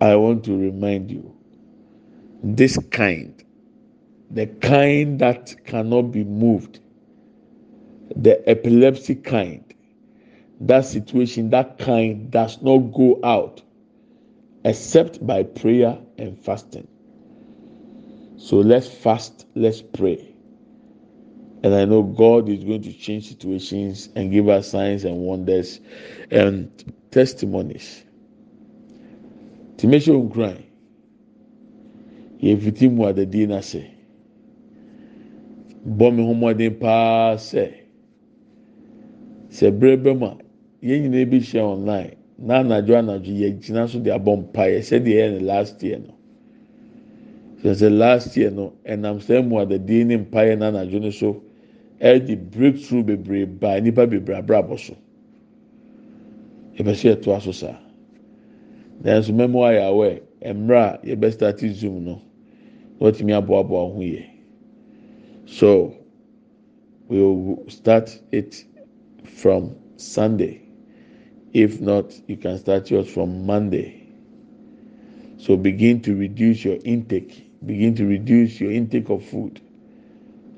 I 0.00 0.16
want 0.16 0.44
to 0.44 0.56
remind 0.56 1.10
you 1.10 1.37
this 2.42 2.78
kind, 2.90 3.42
the 4.30 4.46
kind 4.46 5.18
that 5.20 5.64
cannot 5.64 6.12
be 6.12 6.24
moved, 6.24 6.80
the 8.14 8.48
epilepsy 8.48 9.14
kind, 9.16 9.64
that 10.60 10.84
situation, 10.84 11.50
that 11.50 11.78
kind 11.78 12.30
does 12.30 12.60
not 12.62 12.78
go 12.78 13.20
out 13.22 13.62
except 14.64 15.24
by 15.26 15.42
prayer 15.42 15.98
and 16.18 16.38
fasting. 16.38 16.86
So 18.36 18.56
let's 18.56 18.88
fast, 18.88 19.46
let's 19.54 19.82
pray. 19.82 20.34
And 21.62 21.74
I 21.74 21.84
know 21.84 22.02
God 22.02 22.48
is 22.48 22.62
going 22.62 22.82
to 22.82 22.92
change 22.92 23.28
situations 23.28 24.08
and 24.14 24.30
give 24.30 24.48
us 24.48 24.70
signs 24.70 25.04
and 25.04 25.16
wonders 25.18 25.80
and 26.30 26.70
testimonies. 27.10 28.04
Timesha 29.76 30.30
Nkran, 30.30 30.64
yɛfiti 32.42 32.88
mu 32.90 33.04
adadi 33.06 33.46
n'ase. 33.46 33.82
Bɔ 35.86 36.14
me 36.14 36.22
ho 36.24 36.34
mmɔden 36.34 36.78
paa 36.80 37.36
sɛ 37.36 37.70
sɛ 39.50 39.70
bere 39.78 39.96
bɛ 39.96 40.18
mu 40.18 40.26
a 40.26 40.36
yɛn 40.82 41.02
nyinaa 41.02 41.30
bi 41.30 41.38
hyia 41.38 41.62
online 41.64 42.14
na 42.38 42.60
anadwo 42.62 42.96
anadwo 42.98 43.32
yɛ 43.32 43.58
gyina 43.60 43.88
so 43.88 43.98
de 43.98 44.10
abɔ 44.10 44.36
mpaeɛ 44.52 44.78
sɛdeɛ 44.82 45.14
yɛ 45.16 45.40
no 45.40 45.46
last 45.46 45.82
year 45.82 45.98
no. 45.98 46.14
Sɛ 47.62 47.74
sɛ 47.74 47.96
last 47.98 48.36
year 48.36 48.50
no 48.50 48.72
ɛnam 48.86 49.18
sɛ 49.18 49.46
mu 49.46 49.56
adadi 49.56 50.04
ne 50.06 50.16
mpaeɛ 50.18 50.58
na 50.58 50.70
anadwo 50.70 51.00
no 51.00 51.10
so 51.10 51.42
ɛde 52.00 52.36
breakthrough 52.50 53.02
bebree 53.04 53.44
baa 53.46 53.80
nipa 53.80 54.06
bebree 54.06 54.36
abrabɔ 54.38 54.78
so 54.78 54.94
yɛbɛ 56.76 56.92
sɛ 56.94 57.14
yɛto 57.16 57.34
aso 57.36 57.50
saa 57.52 57.78
nanso 59.02 59.32
mɛmo 59.32 59.64
ayɛ 59.66 59.82
awɛ 59.90 60.20
mmerɛ 60.54 60.78
a 60.78 60.98
yɛbɛ 61.16 61.32
start 61.32 61.58
zoom 61.60 62.04
no 62.04 62.20
wɔtumi 63.00 63.32
aboaboa 63.32 63.92
ho 63.92 64.00
yɛ 64.00 64.24
so 65.46 65.96
we 67.08 67.18
will 67.20 67.64
start 67.68 68.20
it 68.32 68.64
from 69.24 69.74
sunday. 69.96 70.60
If 71.54 71.80
not 71.80 72.14
you 72.28 72.36
can 72.36 72.58
start 72.58 72.90
yours 72.90 73.08
from 73.10 73.46
monday. 73.46 74.06
So 75.38 75.56
begin 75.56 76.02
to 76.02 76.14
reduce 76.14 76.64
your 76.64 76.76
intake. 76.84 77.50
Begin 77.64 77.94
to 77.96 78.06
reduce 78.06 78.60
your 78.60 78.70
intake 78.70 79.08
of 79.08 79.24
food 79.24 79.60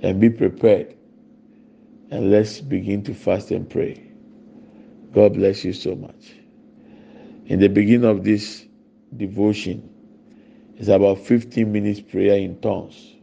and 0.03 0.21
be 0.21 0.29
prepared. 0.29 0.97
And 2.11 2.31
let's 2.33 2.61
begin 2.61 3.05
to 3.05 3.15
fast 3.15 3.53
and 3.53 3.71
pray. 3.71 4.11
God 5.13 5.35
bless 5.35 5.65
you 5.65 5.73
so 5.73 5.95
much. 5.95 6.35
In 7.47 7.61
the 7.61 7.69
beginning 7.69 8.09
of 8.09 8.25
this 8.25 8.67
devotion, 9.17 9.90
it's 10.81 10.89
about 10.89 11.19
15 11.19 11.71
minutes 11.71 12.01
prayer 12.01 12.39
in 12.39 12.59
tongues. 12.63 13.15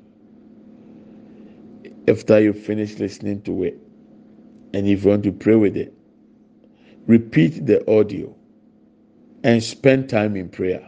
After 2.08 2.40
you 2.40 2.54
finish 2.54 3.00
listening 3.00 3.42
to 3.42 3.64
it, 3.64 3.80
and 4.76 4.88
if 4.88 5.04
you 5.04 5.10
want 5.10 5.24
to 5.24 5.32
pray 5.32 5.56
with 5.56 5.76
it, 5.76 5.92
repeat 7.08 7.66
the 7.66 7.82
audio 7.92 8.36
and 9.44 9.64
spend 9.64 10.08
time 10.08 10.36
in 10.36 10.50
prayer 10.50 10.88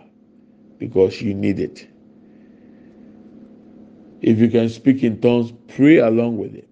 because 0.77 1.19
you 1.23 1.34
need 1.34 1.60
it. 1.60 1.88
If 4.21 4.38
you 4.38 4.47
can 4.47 4.69
speak 4.69 5.01
in 5.01 5.19
tongues, 5.21 5.51
pray 5.69 5.97
along 5.97 6.38
with 6.38 6.53
it. 6.53 6.69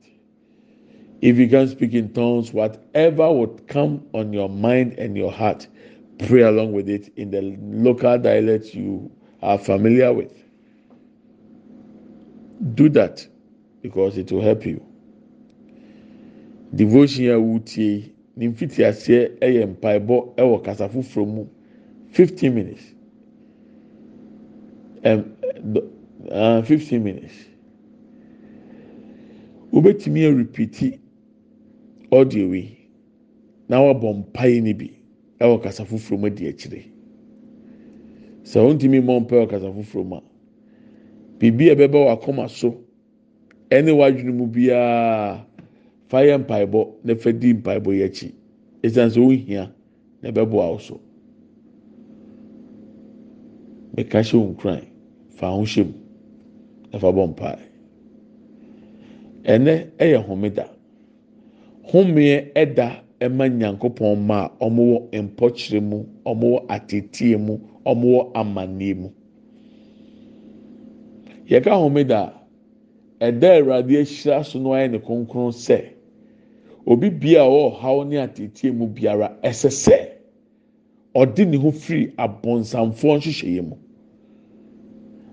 If 1.24 1.38
you 1.38 1.50
can 1.50 1.68
speak 1.68 1.96
in 1.96 2.14
tongues, 2.14 2.54
whatever 2.54 3.34
would 3.34 3.68
come 3.68 4.06
on 4.14 4.32
your 4.32 4.48
mind 4.50 4.94
and 5.00 5.18
your 5.18 5.32
heart, 5.32 5.68
pray 6.20 6.42
along 6.42 6.74
with 6.74 6.88
it 6.88 7.12
in 7.18 7.32
the 7.32 7.42
local 7.60 8.20
dialect 8.20 8.76
you 8.76 9.12
are 9.42 9.58
familiar 9.58 10.14
with. 10.14 10.34
Do 12.76 12.90
that 12.90 13.26
because 13.82 14.18
it 14.18 14.32
will 14.32 14.42
help 14.42 14.66
you. 14.66 14.84
Devotion 16.74 17.26
a 17.32 17.38
wutie 17.40 18.12
ne 18.38 18.48
mfiti 18.48 18.84
aseɛ 18.86 19.40
yɛ 19.42 19.66
mpaebɔ 19.68 20.36
wɔ 20.38 20.64
kasa 20.64 20.88
foforɔ 20.90 21.26
mu 21.28 21.48
fifteen 22.12 22.54
minutes 22.54 22.94
um, 25.04 25.26
uh, 26.32 26.62
fifteen 26.62 27.04
minutes 27.04 27.34
wobɛtumi 29.72 30.22
arepiti 30.28 31.00
audio 32.12 32.48
wi 32.48 32.78
na 33.70 33.82
wabɔ 33.82 34.14
mpae 34.24 34.62
no 34.62 34.74
bi 34.74 34.92
ɛwɔ 35.40 35.64
kasa 35.64 35.84
foforɔ 35.86 36.20
mu 36.20 36.26
adi 36.28 36.48
akyire 36.48 36.84
sɛ 38.50 38.58
wontumi 38.66 39.00
mmɔ 39.02 39.20
mpae 39.22 39.40
wɔ 39.44 39.48
kasa 39.50 39.68
foforɔ 39.76 40.04
mu 40.06 40.16
a 40.16 40.22
biribi 41.40 41.70
a 41.72 41.76
ɛbɛba 41.76 41.98
wɔ 42.06 42.10
akoma 42.16 42.50
so 42.50 42.70
ɛne 43.70 43.92
wadwene 43.92 44.32
mu 44.34 44.48
biara 44.48 45.46
fa 46.08 46.18
yɛ 46.24 46.38
mpaebɔ 46.40 46.88
na 47.04 47.16
fa 47.16 47.32
di 47.34 47.54
mpaebɔ 47.54 47.92
yɛ 48.00 48.06
akyi. 48.06 48.32
Ɛsiane 48.84 49.10
sɛ 49.12 49.20
ohia 49.20 49.72
na 50.22 50.30
ɛbɛboa 50.32 50.72
wo 50.72 50.78
so. 50.78 51.00
Mɛka 53.96 54.22
hyɛ 54.24 54.34
wo 54.40 54.54
nkuran 54.54 54.84
fa 55.30 55.48
ho 55.52 55.62
mu 55.62 55.94
na 56.94 57.00
bɔ 57.00 57.28
mpae. 57.36 57.60
Ɛnɛ 59.44 59.88
ɛyɛ 60.00 60.24
homeda. 60.26 60.70
Homeɛ 61.92 62.54
ɛda 62.56 63.04
ɛma 63.20 63.50
nyankopɔn 63.50 64.18
ma 64.26 64.46
a 64.62 64.66
wɔwɔ 64.70 65.12
mpɔkyerɛ 65.12 65.82
mu 65.84 66.06
wɔwɔ 66.26 66.66
atetie 66.70 67.36
mu 67.38 67.60
wɔwɔ 67.96 68.32
amanneɛ 68.34 68.96
mu. 68.96 69.10
Yɛka 71.50 71.72
homeda 71.72 72.34
a 73.20 73.32
ɛda 73.32 73.60
awurade 73.62 73.98
ahyira 74.02 74.44
so 74.46 74.60
no 74.60 74.70
ayɛ 74.72 74.92
ne 74.92 75.00
kronkron 75.00 75.52
sɛ 75.52 75.86
obi 76.86 77.10
bia 77.10 77.42
a 77.44 77.46
ɔwɔ 77.48 77.72
ɔhaw 77.80 78.08
ne 78.08 78.16
atetie 78.18 78.72
mu 78.72 78.88
biara 78.88 79.38
ɛsɛ 79.44 79.70
sɛ 79.70 80.10
ɔde 81.16 81.48
ne 81.48 81.58
ho 81.58 81.72
firi 81.72 82.14
abɔnsamfoɔ 82.18 83.18
nhyehyɛeɛ 83.18 83.62
mu. 83.68 83.76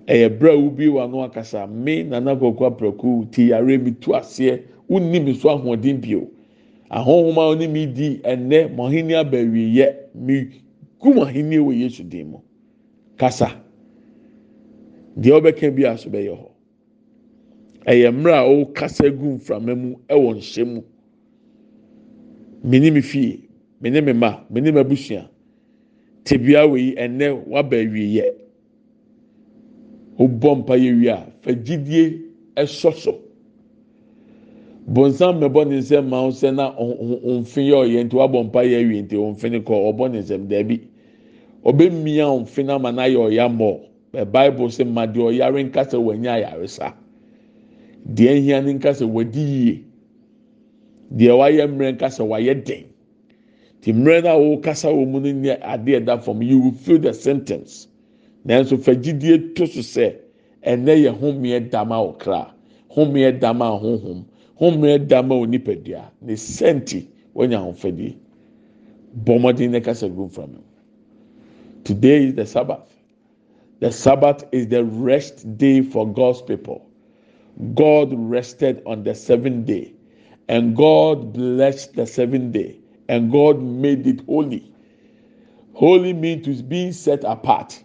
Ɛyɛ 0.07 0.29
berɛ 0.38 0.53
a 0.53 0.57
wobi 0.59 0.87
wɔ 0.88 1.05
ano 1.05 1.23
akasa 1.23 1.67
me 1.67 2.03
nana 2.05 2.37
kɔkɔ 2.37 2.67
aprɛko 2.79 3.31
ti 3.31 3.49
yare 3.49 3.79
mi 3.79 3.93
tu 3.93 4.11
aseɛ 4.12 4.61
wonni 4.88 5.21
mi 5.25 5.35
so 5.35 5.49
ahoɔden 5.49 6.01
bio. 6.01 6.29
Ahohoma 6.90 7.43
a 7.43 7.55
ɔne 7.57 7.71
mi 7.71 7.87
di 7.87 8.19
ɛnɛ 8.19 8.75
mɔhini 8.77 9.15
abɛwiyɛ 9.25 9.94
mi 10.15 10.46
gu 11.05 11.13
mɔhini 11.13 11.59
wɔ 11.59 11.73
yesu 11.81 12.02
dim 12.02 12.31
mu 12.31 12.38
kasa. 13.19 13.61
Deɛ 15.17 15.33
ɔbɛka 15.38 15.71
bi 15.77 15.85
aso 15.85 16.09
bɛyɛ 16.09 16.33
hɔ 16.33 16.48
ɛyɛ 17.87 18.11
mmerɛ 18.11 18.33
a 18.33 18.48
ɔkasa 18.48 19.11
gu 19.11 19.27
mframa 19.37 19.75
mu 19.77 19.96
ɛwɔ 20.09 20.35
nhyɛ 20.35 20.65
mu. 20.67 20.83
Mene 22.65 22.90
mi 22.90 23.00
fie 23.02 23.48
mene 23.81 24.00
mi 24.00 24.13
ma 24.15 24.40
mene 24.50 24.73
mi 24.73 24.81
abusua 24.81 25.29
tebea 26.25 26.65
wɔ 26.67 26.79
yi 26.79 26.94
ɛnɛ 26.96 27.44
waba 27.48 27.77
awiyɛ 27.77 28.25
wobɔ 30.19 30.57
mpa 30.57 30.75
yɛ 30.79 30.98
wie 31.00 31.09
a 31.09 31.27
fa 31.42 31.52
gyidie 31.52 32.23
ɛsɔ 32.57 32.94
so. 32.94 33.21
Bonsam 34.88 35.38
mɛbɔ 35.40 35.69
ne 35.69 35.77
nsɛm 35.81 36.09
ma 36.09 36.17
sɛ 36.31 36.55
na 36.55 36.73
ɔnfe 36.73 37.61
yɛ 37.61 37.77
ɔyɛ 37.85 38.05
nti 38.09 38.17
wabɔ 38.17 38.44
mpa 38.48 38.65
yɛ 38.65 38.88
wie 38.88 39.02
nti 39.02 39.50
ne 39.50 39.61
kɔ 39.61 39.92
ɔbɔ 39.92 40.11
ne 40.11 40.19
nsɛm 40.21 40.48
dɛbi 40.48 40.94
ɔbɛmia 41.65 42.27
ɔnfe 42.29 42.65
na 42.65 42.79
ma 42.79 42.90
na 42.92 43.04
yɛ 43.06 43.19
ɔya 43.29 43.48
mɔ 43.48 43.81
ɛ 44.12 44.25
baibul 44.31 44.69
sɛ 44.71 44.85
ma 44.87 45.06
deɛ 45.06 45.23
ɔyare 45.33 45.62
nkasa 45.71 45.98
wɔnyɛ 45.98 46.29
ayaresa 46.31 46.94
deɛ 48.06 48.40
nhia 48.40 48.60
ne 48.65 48.73
nkasa 48.75 49.04
wɔdi 49.06 49.40
yie 49.40 49.85
deɛ 51.10 51.33
wayɛ 51.38 51.67
mmerɛ 51.69 51.92
nkasa 51.96 52.23
wayɛ 52.25 52.65
den. 52.65 52.85
Ti 53.81 53.92
mmerɛ 53.92 54.23
no 54.25 54.31
a 54.31 54.38
wɔkasa 54.56 54.88
wɔ 54.92 55.06
mu 55.06 55.21
no 55.21 55.29
nyɛ 55.33 55.60
adeɛ 55.60 56.04
da 56.04 56.17
fam 56.19 56.42
you 56.42 56.58
will 56.58 56.73
feel 56.73 56.98
the 56.98 57.12
sentence. 57.12 57.88
Nanso 58.46 58.77
fɛgyidie 58.77 59.54
to 59.54 59.67
so 59.67 59.81
sɛ 59.81 60.17
ɛnɛ 60.67 61.02
yɛ 61.04 61.19
homeɛ 61.19 61.71
dama 61.71 61.96
ɔkra 61.96 62.50
homeɛ 62.94 63.38
dama 63.40 63.65
ahohom 63.67 64.25
homeɛ 64.60 65.06
dama 65.08 65.35
onipadua 65.35 66.10
ne 66.23 66.35
sɛnti 66.35 67.06
wɔnya 67.35 67.58
ahofadie 67.60 68.15
bɔmmɔden 69.25 69.71
ne 69.71 69.81
kasa 69.81 70.08
gu 70.08 70.29
nfram 70.29 70.48
mu 70.52 70.58
today 71.85 72.25
is 72.27 72.35
the 72.35 72.47
sabbath. 72.47 72.95
The 73.81 73.93
sabbath 73.93 74.45
is 74.53 74.69
the 74.69 74.85
rest 74.85 75.59
day 75.59 75.83
for 75.83 76.11
god's 76.13 76.43
people. 76.43 76.91
God 77.75 78.13
rested 78.13 78.83
on 78.87 79.05
the 79.05 79.15
seventh 79.15 79.67
day 79.67 79.93
and 80.49 80.77
god 80.77 81.33
blessed 81.33 81.95
the 81.95 82.07
seventh 82.07 82.53
day 82.53 82.79
and 83.09 83.31
god 83.31 83.63
made 83.63 84.07
it 84.07 84.25
holy. 84.27 84.73
Holy 85.75 86.13
means 86.13 86.63
being 86.63 86.93
set 86.93 87.25
apart. 87.25 87.83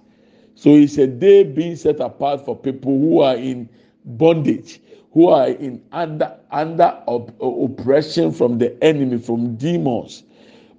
So 0.55 0.75
it's 0.75 0.97
a 0.97 1.07
day 1.07 1.43
being 1.43 1.75
set 1.75 1.99
apart 1.99 2.45
for 2.45 2.55
people 2.55 2.97
who 2.99 3.21
are 3.21 3.35
in 3.35 3.69
bondage 4.05 4.81
who 5.11 5.27
are 5.27 5.47
in 5.49 5.83
under 5.91 6.37
under 6.51 7.01
op- 7.07 7.35
oppression 7.41 8.31
from 8.31 8.57
the 8.57 8.81
enemy 8.83 9.17
from 9.17 9.55
demons. 9.55 10.23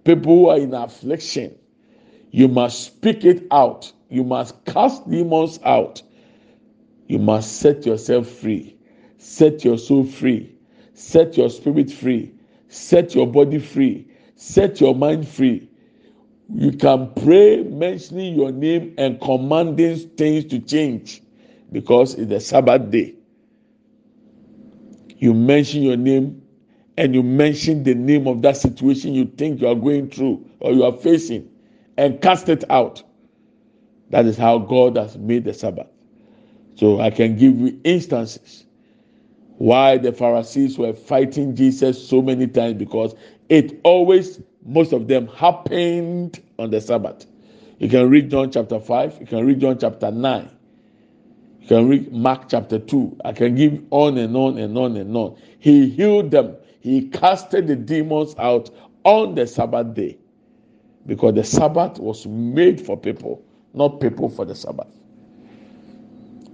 People 0.04 0.36
who 0.36 0.48
are 0.48 0.58
in 0.58 0.74
affliction 0.74 1.54
you 2.30 2.48
must 2.48 2.82
speak 2.84 3.24
it 3.24 3.46
out. 3.50 3.92
You 4.08 4.24
must 4.24 4.64
cast 4.64 5.08
demons 5.10 5.58
out. 5.64 6.02
You 7.06 7.18
must 7.18 7.56
set 7.58 7.86
yourself 7.86 8.28
free. 8.28 8.76
Set 9.18 9.64
your 9.64 9.78
soul 9.78 10.04
free. 10.04 10.54
Set 10.94 11.36
your 11.36 11.50
spirit 11.50 11.90
free. 11.90 12.32
Set 12.68 13.14
your 13.14 13.26
body 13.26 13.58
free. 13.58 14.06
Set 14.36 14.80
your 14.80 14.94
mind 14.94 15.26
free. 15.26 15.68
You 16.52 16.72
can 16.72 17.12
pray 17.14 17.62
mentioning 17.62 18.34
your 18.34 18.52
name 18.52 18.94
and 18.98 19.20
commanding 19.20 19.96
things 20.16 20.44
to 20.46 20.58
change 20.58 21.22
because 21.72 22.14
it's 22.14 22.28
the 22.28 22.40
sabbath 22.40 22.90
day. 22.90 23.14
You 25.18 25.34
mention 25.34 25.82
your 25.82 25.96
name 25.96 26.42
and 26.96 27.14
you 27.14 27.22
mention 27.22 27.82
the 27.84 27.94
name 27.94 28.26
of 28.26 28.42
that 28.42 28.56
situation 28.56 29.14
you 29.14 29.26
think 29.26 29.60
you 29.60 29.68
are 29.68 29.74
going 29.74 30.10
through 30.10 30.44
or 30.60 30.72
you 30.72 30.84
are 30.84 30.92
facing 30.92 31.48
and 32.00 32.18
cast 32.22 32.48
it 32.48 32.64
out. 32.70 33.02
That 34.08 34.24
is 34.24 34.38
how 34.38 34.58
God 34.58 34.96
has 34.96 35.18
made 35.18 35.44
the 35.44 35.52
Sabbath. 35.52 35.86
So 36.76 36.98
I 36.98 37.10
can 37.10 37.36
give 37.36 37.60
you 37.60 37.78
instances 37.84 38.64
why 39.58 39.98
the 39.98 40.10
Pharisees 40.10 40.78
were 40.78 40.94
fighting 40.94 41.54
Jesus 41.54 42.08
so 42.08 42.22
many 42.22 42.46
times 42.46 42.74
because 42.78 43.14
it 43.50 43.78
always, 43.84 44.40
most 44.64 44.94
of 44.94 45.08
them 45.08 45.26
happened 45.28 46.42
on 46.58 46.70
the 46.70 46.80
Sabbath. 46.80 47.26
You 47.78 47.90
can 47.90 48.08
read 48.08 48.30
John 48.30 48.50
chapter 48.50 48.80
5, 48.80 49.18
you 49.20 49.26
can 49.26 49.46
read 49.46 49.60
John 49.60 49.78
chapter 49.78 50.10
9. 50.10 50.50
You 51.60 51.68
can 51.68 51.88
read 51.88 52.12
Mark 52.12 52.48
chapter 52.48 52.78
2. 52.78 53.18
I 53.26 53.32
can 53.32 53.54
give 53.54 53.82
on 53.90 54.16
and 54.16 54.34
on 54.34 54.56
and 54.58 54.76
on 54.78 54.96
and 54.96 55.14
on. 55.14 55.36
He 55.58 55.90
healed 55.90 56.30
them. 56.30 56.56
He 56.80 57.08
casted 57.10 57.66
the 57.66 57.76
demons 57.76 58.34
out 58.38 58.70
on 59.04 59.34
the 59.34 59.46
Sabbath 59.46 59.92
day 59.94 60.16
because 61.06 61.34
the 61.34 61.44
Sabbath 61.44 61.98
was 61.98 62.26
made 62.26 62.80
for 62.80 62.96
people, 62.96 63.44
not 63.74 64.00
people 64.00 64.28
for 64.28 64.44
the 64.44 64.54
Sabbath. 64.54 64.88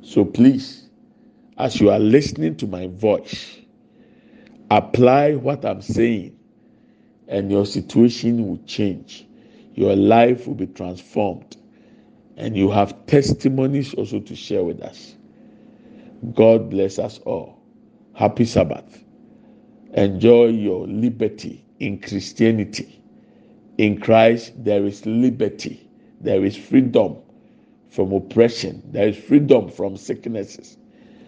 So 0.02 0.24
please, 0.24 0.88
as 1.58 1.80
you 1.80 1.90
are 1.90 1.98
listening 1.98 2.56
to 2.58 2.66
my 2.66 2.86
voice, 2.88 3.58
apply 4.70 5.34
what 5.34 5.64
I'm 5.64 5.82
saying, 5.82 6.38
and 7.28 7.50
your 7.50 7.66
situation 7.66 8.46
will 8.46 8.62
change. 8.66 9.26
Your 9.74 9.96
life 9.96 10.46
will 10.46 10.54
be 10.54 10.66
transformed 10.68 11.56
and 12.36 12.56
you 12.56 12.70
have 12.70 13.06
testimonies 13.06 13.94
also 13.94 14.20
to 14.20 14.36
share 14.36 14.62
with 14.62 14.80
us. 14.82 15.16
God 16.34 16.70
bless 16.70 16.98
us 16.98 17.18
all. 17.20 17.60
Happy 18.14 18.44
Sabbath. 18.44 19.04
Enjoy 19.94 20.46
your 20.48 20.86
liberty 20.86 21.64
in 21.80 22.00
Christianity. 22.00 23.02
In 23.78 24.00
Christ, 24.00 24.52
there 24.56 24.84
is 24.84 25.04
liberty, 25.06 25.88
there 26.20 26.44
is 26.44 26.56
freedom 26.56 27.16
from 27.90 28.12
oppression, 28.12 28.82
there 28.90 29.08
is 29.08 29.16
freedom 29.16 29.68
from 29.68 29.96
sicknesses, 29.96 30.76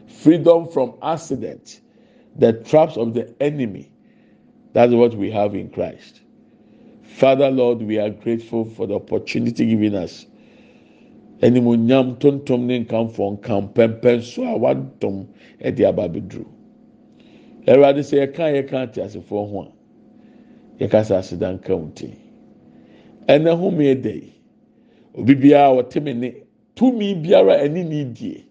freedom 0.06 0.66
from 0.68 0.94
accidents, 1.02 1.80
the 2.36 2.52
traps 2.54 2.96
of 2.96 3.14
the 3.14 3.34
enemy. 3.40 3.90
That's 4.72 4.92
what 4.92 5.14
we 5.14 5.30
have 5.30 5.54
in 5.54 5.70
Christ. 5.70 6.20
Father, 7.02 7.50
Lord, 7.50 7.82
we 7.82 7.98
are 7.98 8.10
grateful 8.10 8.64
for 8.64 8.86
the 8.86 8.94
opportunity 8.94 9.66
given 9.66 9.94
us 9.94 10.26
ti 21.94 22.27
ɛnɛ 23.28 23.56
ho 23.58 23.70
mi 23.70 23.84
ɛda 23.94 24.14
yi 24.14 24.32
obi 25.14 25.34
biara 25.34 25.74
wɔte 25.76 26.02
me 26.02 26.12
ne 26.14 26.34
tumi 26.74 27.14
biara 27.14 27.58
ɛne 27.64 27.84
ne 27.88 28.04
die 28.04 28.44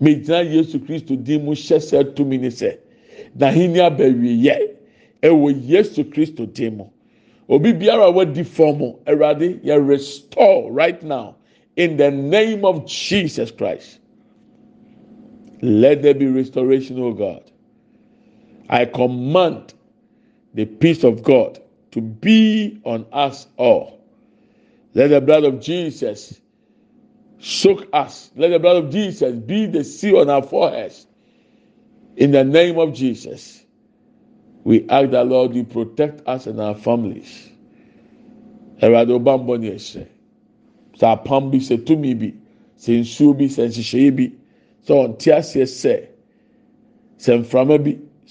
megyina 0.00 0.42
yesu 0.42 0.78
kristo 0.80 1.16
din 1.16 1.44
mu 1.44 1.52
hyɛ 1.52 1.78
sɛ 1.78 2.14
tumi 2.14 2.38
ne 2.38 2.48
sɛ 2.48 2.76
n'ahenni 3.38 3.78
abɛwieyɛ 3.78 4.56
ɛwɔ 5.22 5.68
yesu 5.68 6.04
kristo 6.04 6.46
din 6.46 6.76
mu 6.76 6.84
obi 7.48 7.72
biara 7.72 8.10
wadi 8.10 8.42
fam 8.42 8.80
awurade 9.06 9.60
yɛ 9.62 9.86
restore 9.86 10.70
right 10.72 11.02
now 11.02 11.36
in 11.76 11.96
the 11.96 12.10
name 12.10 12.64
of 12.64 12.86
Jesus 12.86 13.50
Christ. 13.50 13.98
Let 15.62 16.02
there 16.02 16.14
be 16.14 16.26
restoration, 16.26 16.98
O 16.98 17.12
God. 17.12 17.50
I 18.68 18.84
command 18.84 19.74
the 20.54 20.64
peace 20.66 21.04
of 21.04 21.22
God 21.22 21.61
to 21.92 22.00
be 22.00 22.80
on 22.84 23.06
us 23.12 23.46
all. 23.56 24.00
Let 24.94 25.08
the 25.08 25.20
blood 25.20 25.44
of 25.44 25.60
Jesus 25.60 26.40
soak 27.38 27.86
us. 27.92 28.30
Let 28.34 28.48
the 28.48 28.58
blood 28.58 28.84
of 28.84 28.90
Jesus 28.90 29.36
be 29.36 29.66
the 29.66 29.84
seal 29.84 30.18
on 30.18 30.28
our 30.30 30.42
foreheads. 30.42 31.06
In 32.16 32.30
the 32.30 32.44
name 32.44 32.78
of 32.78 32.94
Jesus, 32.94 33.62
we 34.64 34.88
ask 34.88 35.10
that 35.10 35.26
Lord 35.26 35.54
you 35.54 35.64
protect 35.64 36.26
us 36.26 36.46
and 36.46 36.58
our 36.60 36.74
families. 36.74 37.50
apam 38.80 39.46
bi 41.50 41.58
sɛ 41.58 41.76
tumi 41.84 42.14
bi 42.18 42.32
sɛ 42.78 43.00
nsuo 43.00 43.36
bi 43.36 43.44
nhyehyɛeɛ 43.46 44.16
bi 44.16 44.28
bi 44.28 44.32
sɛ 44.86 44.94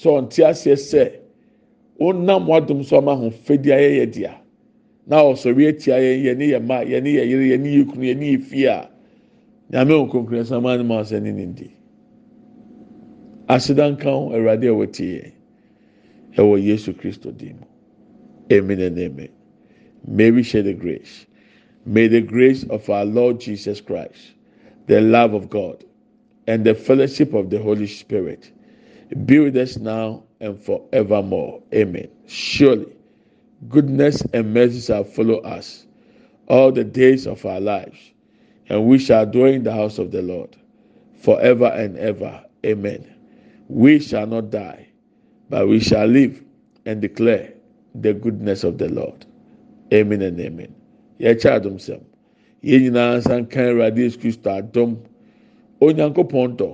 ɔnte 0.04 0.44
aseɛ 0.46 0.76
sɛ 0.78 1.21
ɔnam 2.02 2.48
wadom 2.48 2.84
so 2.84 2.98
ama 2.98 3.12
ahofadi 3.12 3.70
ayɛ 3.72 3.90
yɛ 4.00 4.12
dea. 4.12 4.42
Na 5.08 5.22
ɔsɔre 5.24 5.68
atia 5.70 5.96
yɛn 6.00 6.24
yɛne 6.26 6.46
yɛ 6.52 6.60
mma 6.62 6.84
yɛne 6.84 7.10
yɛ 7.14 7.24
yere 7.30 7.46
yɛne 7.58 7.68
yɛ 7.76 7.86
kunu 7.92 8.04
yɛne 8.06 8.26
yɛ 8.32 8.42
fie 8.44 8.66
a 8.66 8.90
nyame 9.72 9.94
nkonkron 10.08 10.42
ɛsan 10.42 10.62
maa 10.62 10.78
ne 10.78 10.84
ma 10.84 11.02
ɔsɛ 11.02 11.22
ne 11.22 11.32
ne 11.32 11.46
ndi. 11.46 11.70
Asedanka 13.48 14.04
ho 14.06 14.30
awurade 14.32 14.64
a 14.68 14.74
wɔte 14.74 15.04
yɛ 15.04 15.32
ɛwɔ 16.38 16.64
yesu 16.64 16.94
kristo 16.94 17.32
dim 17.36 17.58
amen 18.52 18.80
and 18.82 19.00
amen. 19.00 19.30
May 20.08 20.32
we 20.32 20.44
share 20.44 20.64
the 20.64 20.74
grace. 20.74 21.26
May 21.86 22.08
the 22.08 22.22
grace 22.22 22.64
of 22.66 22.90
our 22.90 23.06
Lord 23.06 23.40
Jesus 23.40 23.82
Christ, 23.82 24.34
the 24.88 25.02
love 25.02 25.34
of 25.34 25.50
God, 25.50 25.84
and 26.48 26.64
the 26.66 26.76
fellowship 26.76 27.34
of 27.34 27.50
the 27.50 27.60
Holy 27.60 27.88
Spirit 27.88 28.52
be 29.26 29.40
with 29.40 29.58
us 29.58 29.78
now 29.78 30.24
and 30.42 30.60
forevermore. 30.60 31.62
Amen. 31.74 32.10
Surely, 32.28 32.88
goodness 33.70 34.22
and 34.34 34.54
mercy 34.54 34.82
shall 34.82 35.04
follow 35.06 35.38
us 35.40 35.86
all 36.48 36.72
the 36.72 36.84
days 36.84 37.26
of 37.28 37.46
our 37.46 37.62
lives, 37.62 37.98
and 38.68 38.86
we 38.86 39.00
shall 39.00 39.26
dwell 39.26 39.46
in 39.54 39.64
the 39.64 39.72
house 39.72 39.98
of 39.98 40.12
the 40.12 40.22
Lord 40.22 40.58
forever 41.22 41.68
and 41.68 41.98
ever. 41.98 42.44
Amen. 42.66 43.08
We 43.70 44.00
shall 44.00 44.28
not 44.28 44.50
die, 44.50 44.88
but 45.50 45.68
we 45.68 45.80
shall 45.80 46.08
live 46.08 46.44
and 46.86 47.02
declare 47.02 47.54
the 47.96 48.14
goodness 48.14 48.64
of 48.66 48.78
the 48.78 48.90
Lord. 48.90 49.26
Amen 49.94 50.22
and 50.22 50.40
amen. 50.40 50.76
yɛkyɛ 51.22 51.50
adom 51.56 51.78
sɛm 51.78 52.02
yɛn 52.64 52.82
nyinaa 52.84 53.18
nsa 53.18 53.34
nkan 53.42 53.66
awurade 53.70 54.02
yesu 54.02 54.18
kristo 54.20 54.50
adom 54.50 54.98
onyankopɔn 55.82 56.58
dɔ 56.58 56.70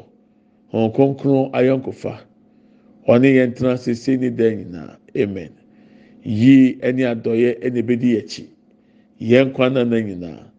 wɔn 0.74 0.94
kronkron 0.96 1.52
ayɔnkofa 1.52 2.14
ɔne 3.08 3.28
yɛn 3.38 3.54
tena 3.56 3.78
sese 3.78 4.18
ne 4.20 4.30
dan 4.30 4.58
nyinaa 4.58 4.98
amen 5.16 5.52
yie 6.24 6.78
ɛne 6.82 7.04
adɔyɛ 7.14 7.60
ɛna 7.62 7.78
ebedi 7.80 8.18
akyi 8.18 8.48
yɛn 9.20 9.54
kwan 9.54 9.74
nana 9.74 10.02
nyinaa 10.02 10.52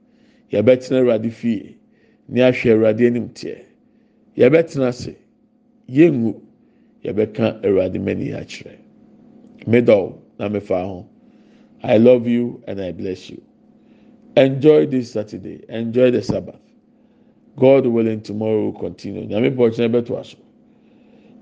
yɛbɛtena 0.52 1.00
awurade 1.00 1.30
fie 1.30 1.76
ne 2.28 2.40
ahwɛ 2.40 2.72
awurade 2.72 3.06
anim 3.06 3.28
teɛ 3.28 3.58
yɛbɛtena 4.36 4.88
ase 4.88 5.14
yɛngu 5.88 6.34
yɛbɛka 7.04 7.60
awurade 7.64 7.98
mani 8.00 8.30
akyerɛ 8.32 8.76
medɔw 9.66 10.14
na 10.38 10.48
mefa 10.48 10.82
ho. 10.84 11.06
I 11.82 11.96
love 11.98 12.26
you 12.26 12.62
and 12.66 12.80
I 12.80 12.92
bless 12.92 13.30
you. 13.30 13.40
Enjoy 14.36 14.86
this 14.86 15.12
Saturday. 15.12 15.64
Enjoy 15.68 16.10
the 16.10 16.22
Sabbath. 16.22 16.60
God 17.56 17.86
willing, 17.86 18.20
tomorrow 18.20 18.64
will 18.70 18.72
continue. 18.72 19.26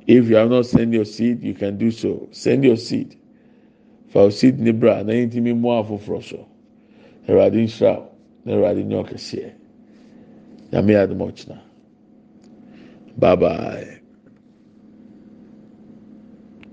If 0.06 0.28
you 0.28 0.36
have 0.36 0.50
not 0.50 0.66
sent 0.66 0.92
your 0.92 1.04
seed, 1.04 1.42
you 1.42 1.54
can 1.54 1.78
do 1.78 1.90
so. 1.90 2.28
Send 2.30 2.64
your 2.64 2.76
seed. 2.76 3.16
For 4.08 4.30
seed 4.30 4.58
nibra 4.58 5.04
na 5.04 5.12
yɛntumi 5.12 5.56
mu 5.56 5.68
afoforɔ 5.68 6.22
so. 6.22 6.46
Awurade 7.28 7.54
nhyira 7.64 7.96
wo 7.98 8.08
na 8.44 8.52
Awurade 8.54 8.84
nyɛ 8.86 9.04
ɔkɛseɛ. 9.04 9.50
Nyame 10.72 10.94
adom 10.94 11.18
ɔkyena. 11.18 11.58
Bye 13.18 13.36
bye. 13.36 13.95